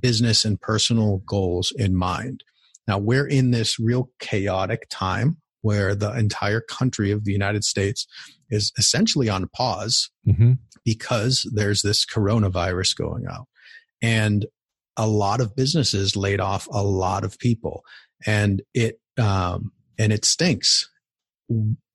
[0.00, 2.44] business and personal goals in mind.
[2.86, 8.06] Now, we're in this real chaotic time where the entire country of the United States
[8.50, 10.52] is essentially on pause Mm-hmm.
[10.84, 13.46] because there's this coronavirus going out.
[14.02, 14.46] And
[14.98, 17.84] a lot of businesses laid off a lot of people.
[18.26, 20.90] And it um, and it stinks.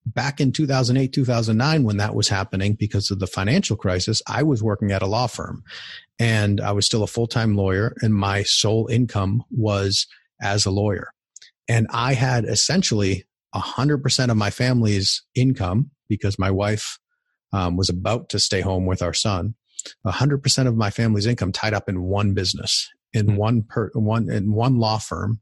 [0.05, 4.61] Back in 2008 2009 when that was happening because of the financial crisis i was
[4.61, 5.63] working at a law firm
[6.19, 10.05] and i was still a full-time lawyer and my sole income was
[10.41, 11.13] as a lawyer.
[11.69, 13.23] And i had essentially
[13.55, 16.99] 100% of my family's income because my wife
[17.53, 19.55] um, was about to stay home with our son
[20.05, 23.35] 100% of my family's income tied up in one business in Hmm.
[23.35, 25.39] one per one in one law firm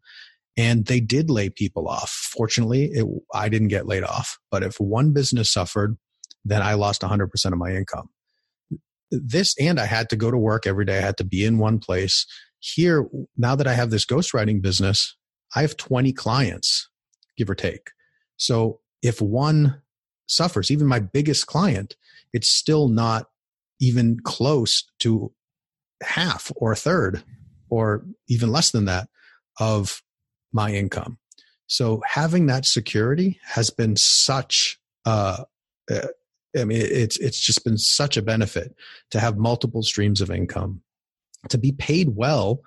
[0.57, 4.79] and they did lay people off fortunately it, i didn't get laid off but if
[4.79, 5.97] one business suffered
[6.43, 8.09] then I lost 100% of my income.
[9.11, 10.97] This, and I had to go to work every day.
[10.97, 12.25] I had to be in one place.
[12.59, 15.15] Here, now that I have this ghostwriting business,
[15.55, 16.89] I have 20 clients,
[17.37, 17.89] give or take.
[18.37, 19.81] So if one
[20.27, 21.95] suffers, even my biggest client,
[22.31, 23.27] it's still not
[23.81, 25.33] even close to
[26.03, 27.23] half or a third
[27.69, 29.09] or even less than that
[29.59, 30.01] of
[30.53, 31.17] my income.
[31.67, 35.43] So having that security has been such uh,
[35.89, 38.75] I mean it's it's just been such a benefit
[39.11, 40.81] to have multiple streams of income
[41.49, 42.61] to be paid well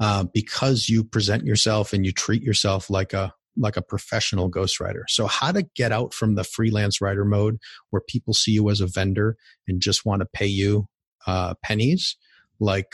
[0.00, 5.02] uh, because you present yourself and you treat yourself like a like a professional ghostwriter.
[5.08, 7.58] So how to get out from the freelance writer mode
[7.90, 9.36] where people see you as a vendor
[9.68, 10.88] and just want to pay you
[11.26, 12.16] uh, pennies
[12.60, 12.92] like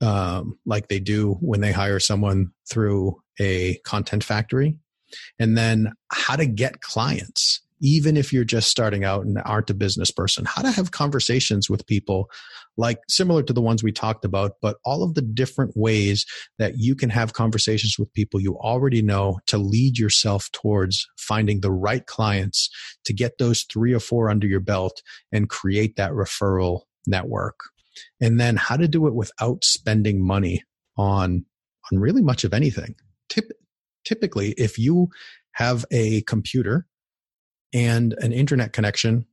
[0.00, 4.78] um, like they do when they hire someone through a content factory
[5.38, 9.74] and then how to get clients even if you're just starting out and aren't a
[9.74, 12.30] business person, how to have conversations with people
[12.76, 16.26] like similar to the ones we talked about, but all of the different ways
[16.58, 21.60] that you can have conversations with people you already know to lead yourself towards finding
[21.60, 22.68] the right clients
[23.04, 25.02] to get those three or four under your belt
[25.32, 27.58] and create that referral network.
[28.20, 30.64] And then how to do it without spending money
[30.96, 31.44] on,
[31.92, 32.94] on really much of anything.
[34.04, 35.08] Typically, if you
[35.52, 36.86] have a computer
[37.74, 39.26] and an internet connection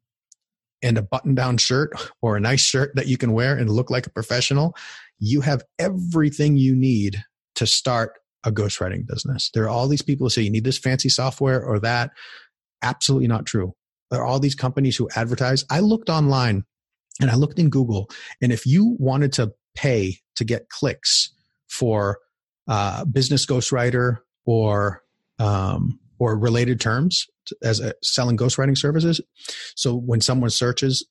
[0.83, 3.91] and a button down shirt or a nice shirt that you can wear and look
[3.91, 4.75] like a professional,
[5.19, 7.23] you have everything you need
[7.55, 8.13] to start
[8.43, 9.51] a ghostwriting business.
[9.53, 12.09] There are all these people who say you need this fancy software or that.
[12.81, 13.75] Absolutely not true.
[14.09, 15.63] There are all these companies who advertise.
[15.69, 16.65] I looked online
[17.21, 18.09] and I looked in Google,
[18.41, 21.31] and if you wanted to pay to get clicks
[21.69, 22.17] for
[22.67, 25.03] uh, business ghostwriter or
[25.37, 27.27] um, or related terms
[27.63, 29.21] as a, selling ghostwriting services.
[29.75, 31.05] So when someone searches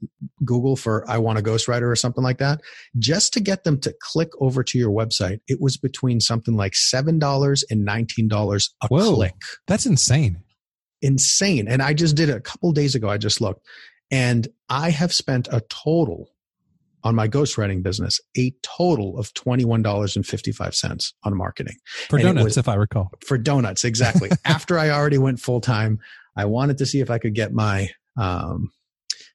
[0.45, 2.61] Google for I want a ghostwriter or something like that,
[2.99, 6.73] just to get them to click over to your website, it was between something like
[6.73, 9.35] $7 and $19 a Whoa, click.
[9.67, 10.43] That's insane.
[11.03, 11.69] Insane.
[11.69, 13.09] And I just did it a couple days ago.
[13.09, 13.67] I just looked
[14.11, 16.31] and I have spent a total
[17.03, 21.77] on my ghostwriting business a total of $21.55 on marketing.
[22.09, 23.11] For and donuts, was, if I recall.
[23.27, 24.31] For donuts, exactly.
[24.45, 25.99] After I already went full time,
[26.37, 28.71] I wanted to see if I could get my, um,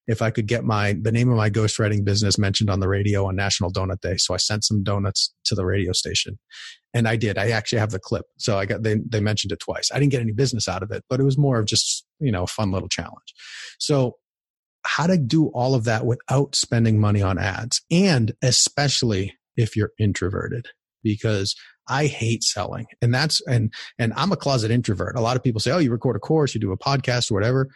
[0.08, 3.28] if I could get my, the name of my ghostwriting business mentioned on the radio
[3.28, 4.18] on National Donut Day.
[4.18, 6.38] So I sent some donuts to the radio station
[6.94, 7.38] and I did.
[7.38, 8.26] I actually have the clip.
[8.38, 9.90] So I got, they, they mentioned it twice.
[9.92, 12.32] I didn't get any business out of it, but it was more of just, you
[12.32, 13.34] know, a fun little challenge.
[13.80, 14.18] So
[14.86, 19.92] how to do all of that without spending money on ads and especially if you're
[20.00, 20.68] introverted
[21.04, 21.56] because
[21.88, 22.88] I hate selling.
[23.02, 25.16] And that's and and I'm a closet introvert.
[25.16, 27.36] A lot of people say, "Oh, you record a course, you do a podcast or
[27.36, 27.70] whatever."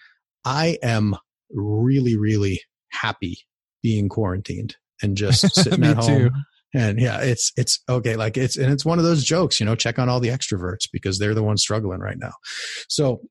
[0.45, 1.15] I am
[1.51, 3.39] really really happy
[3.81, 6.05] being quarantined and just sitting at home.
[6.05, 6.31] Too.
[6.73, 9.75] And yeah, it's it's okay like it's and it's one of those jokes, you know,
[9.75, 12.33] check on all the extroverts because they're the ones struggling right now.
[12.87, 13.21] So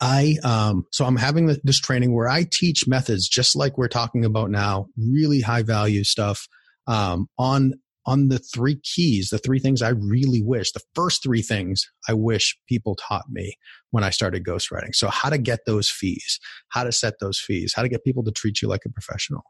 [0.00, 4.24] I um, so I'm having this training where I teach methods just like we're talking
[4.24, 6.46] about now, really high value stuff
[6.86, 7.72] um, on
[8.06, 12.14] on the three keys, the three things I really wish, the first three things I
[12.14, 13.54] wish people taught me
[13.90, 14.94] when I started ghostwriting.
[14.94, 16.38] So how to get those fees,
[16.68, 19.42] how to set those fees, how to get people to treat you like a professional,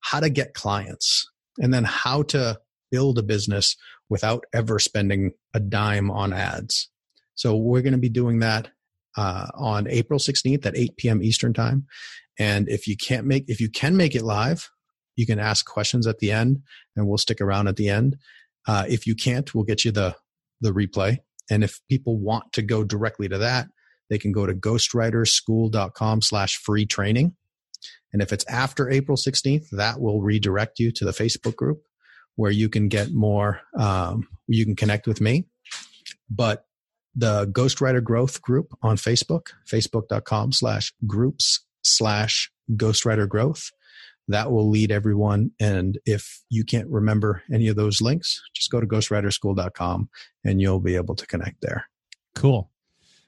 [0.00, 1.28] how to get clients,
[1.58, 3.76] and then how to build a business
[4.08, 6.88] without ever spending a dime on ads.
[7.34, 8.68] So we're going to be doing that
[9.16, 11.22] uh, on April 16th at 8 p.m.
[11.22, 11.86] Eastern time.
[12.38, 14.70] And if you can't make, if you can make it live,
[15.16, 16.62] you can ask questions at the end
[16.94, 18.16] and we'll stick around at the end.
[18.66, 20.14] Uh, if you can't, we'll get you the,
[20.60, 21.18] the replay.
[21.50, 23.68] And if people want to go directly to that,
[24.10, 27.34] they can go to ghostwriterschool.com slash free training.
[28.12, 31.82] And if it's after April 16th, that will redirect you to the Facebook group
[32.36, 35.46] where you can get more, um, you can connect with me.
[36.30, 36.66] But
[37.14, 43.70] the Ghostwriter Growth group on Facebook, facebook.com slash groups slash Ghostwriter Growth.
[44.28, 45.52] That will lead everyone.
[45.60, 50.08] And if you can't remember any of those links, just go to ghostwriterschool.com
[50.44, 51.88] and you'll be able to connect there.
[52.34, 52.70] Cool.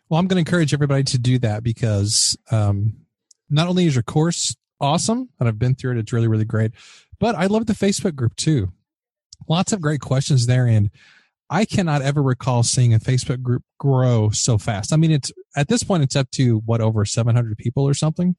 [0.08, 2.94] Well, I'm going to encourage everybody to do that because um,
[3.50, 6.72] not only is your course awesome, and I've been through it, it's really, really great,
[7.18, 8.72] but I love the Facebook group too.
[9.48, 10.66] Lots of great questions there.
[10.66, 10.90] And
[11.50, 14.92] I cannot ever recall seeing a Facebook group grow so fast.
[14.92, 18.36] I mean, it's at this point, it's up to what over 700 people or something.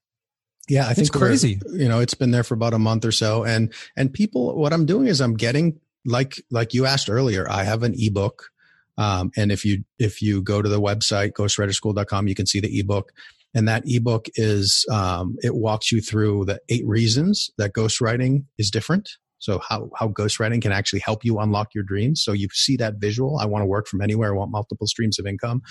[0.70, 1.60] Yeah, I think it's crazy.
[1.72, 4.72] You know, it's been there for about a month or so, and and people, what
[4.72, 7.50] I'm doing is I'm getting like like you asked earlier.
[7.50, 8.50] I have an ebook,
[8.98, 12.80] um, and if you if you go to the website ghostwriterschool.com, you can see the
[12.80, 13.12] ebook.
[13.56, 18.70] And that ebook is, um, it walks you through the eight reasons that ghostwriting is
[18.70, 19.18] different.
[19.40, 22.22] So how, how ghostwriting can actually help you unlock your dreams.
[22.24, 23.38] So you see that visual.
[23.40, 24.34] I want to work from anywhere.
[24.34, 25.62] I want multiple streams of income.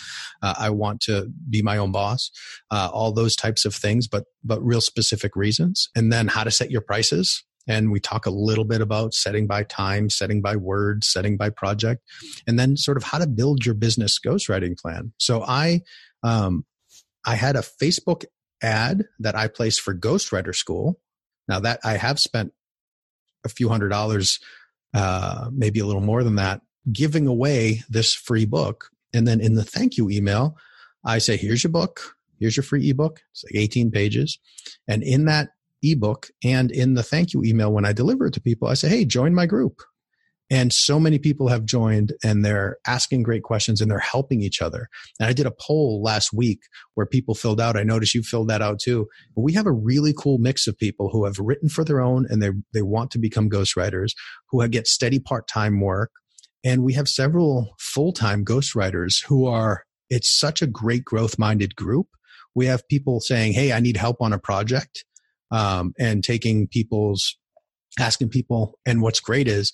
[0.43, 2.31] Uh, I want to be my own boss.
[2.71, 5.89] Uh, all those types of things, but, but real specific reasons.
[5.95, 7.45] And then how to set your prices.
[7.67, 11.51] And we talk a little bit about setting by time, setting by words, setting by
[11.51, 12.03] project,
[12.47, 15.13] and then sort of how to build your business ghostwriting plan.
[15.19, 15.83] So I,
[16.23, 16.65] um,
[17.27, 18.25] I had a Facebook
[18.63, 20.99] ad that I placed for Ghostwriter School.
[21.47, 22.53] Now that I have spent
[23.45, 24.41] a few hundred dollars,
[24.95, 26.61] uh, maybe a little more than that,
[26.93, 28.91] giving away this free book.
[29.13, 30.57] And then in the thank you email,
[31.05, 32.17] I say, here's your book.
[32.39, 33.21] Here's your free ebook.
[33.33, 34.39] It's like 18 pages.
[34.87, 35.51] And in that
[35.83, 38.89] ebook and in the thank you email, when I deliver it to people, I say,
[38.89, 39.83] hey, join my group.
[40.51, 44.63] And so many people have joined and they're asking great questions and they're helping each
[44.63, 44.89] other.
[45.21, 46.61] And I did a poll last week
[46.95, 47.77] where people filled out.
[47.77, 49.07] I noticed you filled that out too.
[49.35, 52.27] But we have a really cool mix of people who have written for their own
[52.31, 54.13] and they, they want to become ghostwriters,
[54.51, 56.11] who get steady part time work.
[56.65, 61.77] And we have several full time ghostwriters who are, it's such a great growth minded
[61.77, 62.07] group.
[62.55, 65.05] We have people saying, Hey, I need help on a project.
[65.51, 67.39] Um, and taking people's
[67.99, 68.79] asking people.
[68.87, 69.73] And what's great is,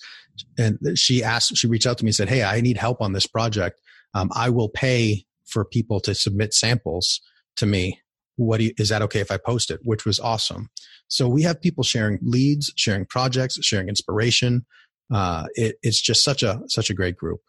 [0.57, 3.13] and she asked, she reached out to me and said, Hey, I need help on
[3.13, 3.79] this project.
[4.13, 7.21] Um, I will pay for people to submit samples
[7.57, 7.99] to me.
[8.37, 9.79] What you, is that okay if I post it?
[9.83, 10.69] Which was awesome.
[11.07, 14.65] So we have people sharing leads, sharing projects, sharing inspiration.
[15.13, 17.41] Uh, it, it's just such a such a great group.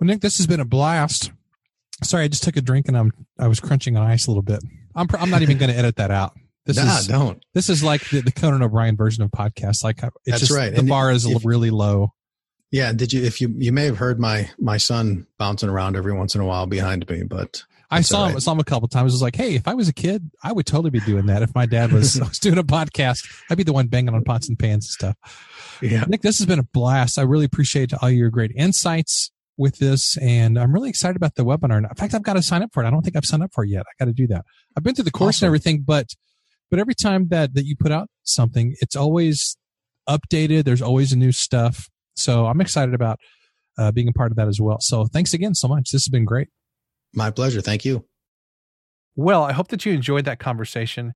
[0.00, 1.30] Well, Nick, this has been a blast.
[2.02, 4.42] Sorry, I just took a drink and I'm I was crunching on ice a little
[4.42, 4.60] bit.
[4.96, 6.32] I'm I'm not even going to edit that out.
[6.66, 7.44] This nah, is don't.
[7.52, 9.84] This is like the, the Conan O'Brien version of podcast.
[9.84, 10.72] Like uh, it's That's just right.
[10.72, 12.12] the And bar is if- really low.
[12.70, 13.22] Yeah, did you?
[13.22, 16.44] If you you may have heard my my son bouncing around every once in a
[16.44, 18.32] while behind me, but I saw all him.
[18.34, 18.42] right.
[18.42, 19.12] saw him a couple times.
[19.12, 21.42] I was like, "Hey, if I was a kid, I would totally be doing that.
[21.42, 24.48] If my dad was, was doing a podcast, I'd be the one banging on pots
[24.48, 27.16] and pans and stuff." yeah, Nick, this has been a blast.
[27.18, 31.44] I really appreciate all your great insights with this, and I'm really excited about the
[31.44, 31.78] webinar.
[31.78, 32.88] In fact, I've got to sign up for it.
[32.88, 33.82] I don't think I've signed up for it yet.
[33.82, 34.44] I got to do that.
[34.76, 35.46] I've been through the course Awesome.
[35.46, 36.08] and everything, but
[36.74, 39.56] but every time that that you put out something, it's always
[40.08, 40.64] updated.
[40.64, 41.88] There's always new stuff.
[42.16, 43.20] So I'm excited about
[43.78, 44.78] uh, being a part of that as well.
[44.80, 45.92] So thanks again so much.
[45.92, 46.48] This has been great.
[47.14, 47.60] my pleasure.
[47.60, 48.06] Thank you.
[49.14, 51.14] Well, I hope that you enjoyed that conversation.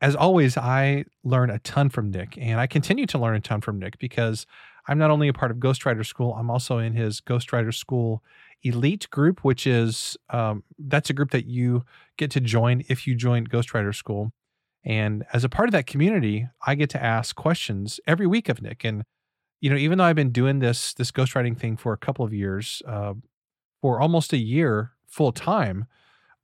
[0.00, 3.60] As always, I learn a ton from Nick, and I continue to learn a ton
[3.60, 4.46] from Nick because
[4.88, 8.22] I'm not only a part of Ghostwriter School, I'm also in his Ghostwriter School
[8.62, 11.84] Elite group, which is um, that's a group that you
[12.16, 14.32] get to join if you join Ghostwriter School.
[14.86, 18.62] And as a part of that community, I get to ask questions every week of
[18.62, 18.84] Nick.
[18.84, 19.02] And
[19.60, 22.32] you know, even though I've been doing this this ghostwriting thing for a couple of
[22.32, 23.14] years, uh,
[23.82, 25.86] for almost a year full time,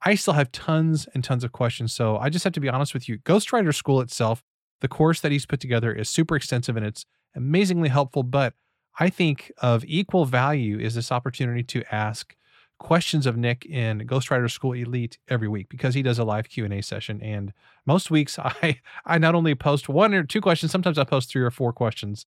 [0.05, 1.93] I still have tons and tons of questions.
[1.93, 3.19] So I just have to be honest with you.
[3.19, 4.43] Ghostwriter School itself,
[4.81, 8.25] the course that he's put together is super extensive and it's amazingly helpful.
[8.25, 8.55] But
[8.99, 12.35] I think of equal value is this opportunity to ask
[12.83, 16.65] questions of Nick in Ghostwriter School Elite every week because he does a live Q
[16.65, 17.23] and A session.
[17.23, 17.53] And
[17.87, 21.43] most weeks I I not only post one or two questions, sometimes I post three
[21.43, 22.27] or four questions.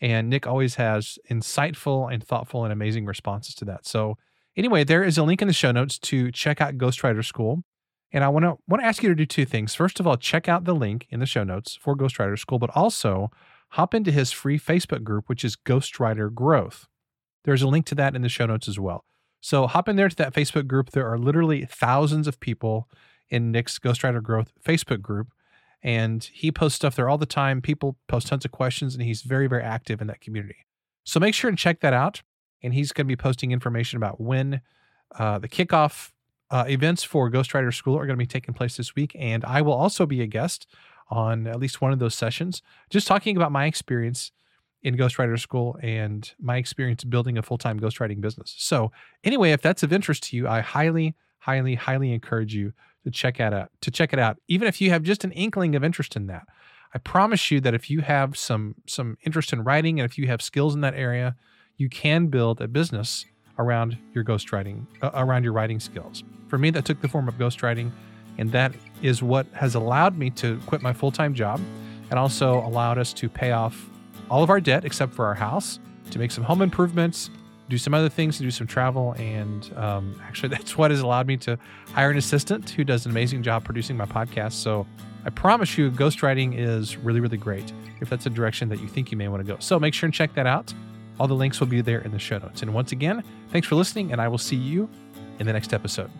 [0.00, 3.84] And Nick always has insightful and thoughtful and amazing responses to that.
[3.84, 4.16] So
[4.56, 7.62] anyway, there is a link in the show notes to check out Ghostwriter School.
[8.10, 9.74] And I want to want to ask you to do two things.
[9.74, 12.70] First of all, check out the link in the show notes for Ghostwriter School, but
[12.74, 13.30] also
[13.72, 16.88] hop into his free Facebook group, which is Ghostwriter Growth.
[17.44, 19.04] There's a link to that in the show notes as well.
[19.40, 20.90] So hop in there to that Facebook group.
[20.90, 22.88] There are literally thousands of people
[23.28, 25.28] in Nick's Ghostwriter Growth Facebook group,
[25.82, 27.62] and he posts stuff there all the time.
[27.62, 30.66] People post tons of questions, and he's very, very active in that community.
[31.04, 32.22] So make sure and check that out.
[32.62, 34.60] And he's going to be posting information about when
[35.18, 36.10] uh, the kickoff
[36.50, 39.16] uh, events for Ghostwriter School are going to be taking place this week.
[39.18, 40.66] And I will also be a guest
[41.08, 44.30] on at least one of those sessions, just talking about my experience
[44.82, 48.54] in Ghostwriter School and my experience building a full time ghostwriting business.
[48.58, 48.92] So,
[49.24, 52.72] anyway, if that's of interest to you, I highly, highly, highly encourage you
[53.04, 53.70] to check out.
[53.82, 56.46] To check it out, even if you have just an inkling of interest in that.
[56.92, 60.26] I promise you that if you have some some interest in writing and if you
[60.26, 61.36] have skills in that area,
[61.76, 63.26] you can build a business
[63.58, 66.24] around your ghostwriting, uh, around your writing skills.
[66.48, 67.90] For me, that took the form of ghostwriting,
[68.38, 71.60] and that is what has allowed me to quit my full time job
[72.10, 73.88] and also allowed us to pay off
[74.30, 75.78] all of our debt except for our house,
[76.10, 77.30] to make some home improvements,
[77.68, 79.12] do some other things, to do some travel.
[79.12, 81.58] And um, actually, that's what has allowed me to
[81.92, 84.52] hire an assistant who does an amazing job producing my podcast.
[84.52, 84.86] So
[85.24, 89.10] I promise you, ghostwriting is really, really great if that's a direction that you think
[89.10, 89.58] you may want to go.
[89.60, 90.72] So make sure and check that out.
[91.18, 92.62] All the links will be there in the show notes.
[92.62, 94.88] And once again, thanks for listening, and I will see you
[95.38, 96.10] in the next episode.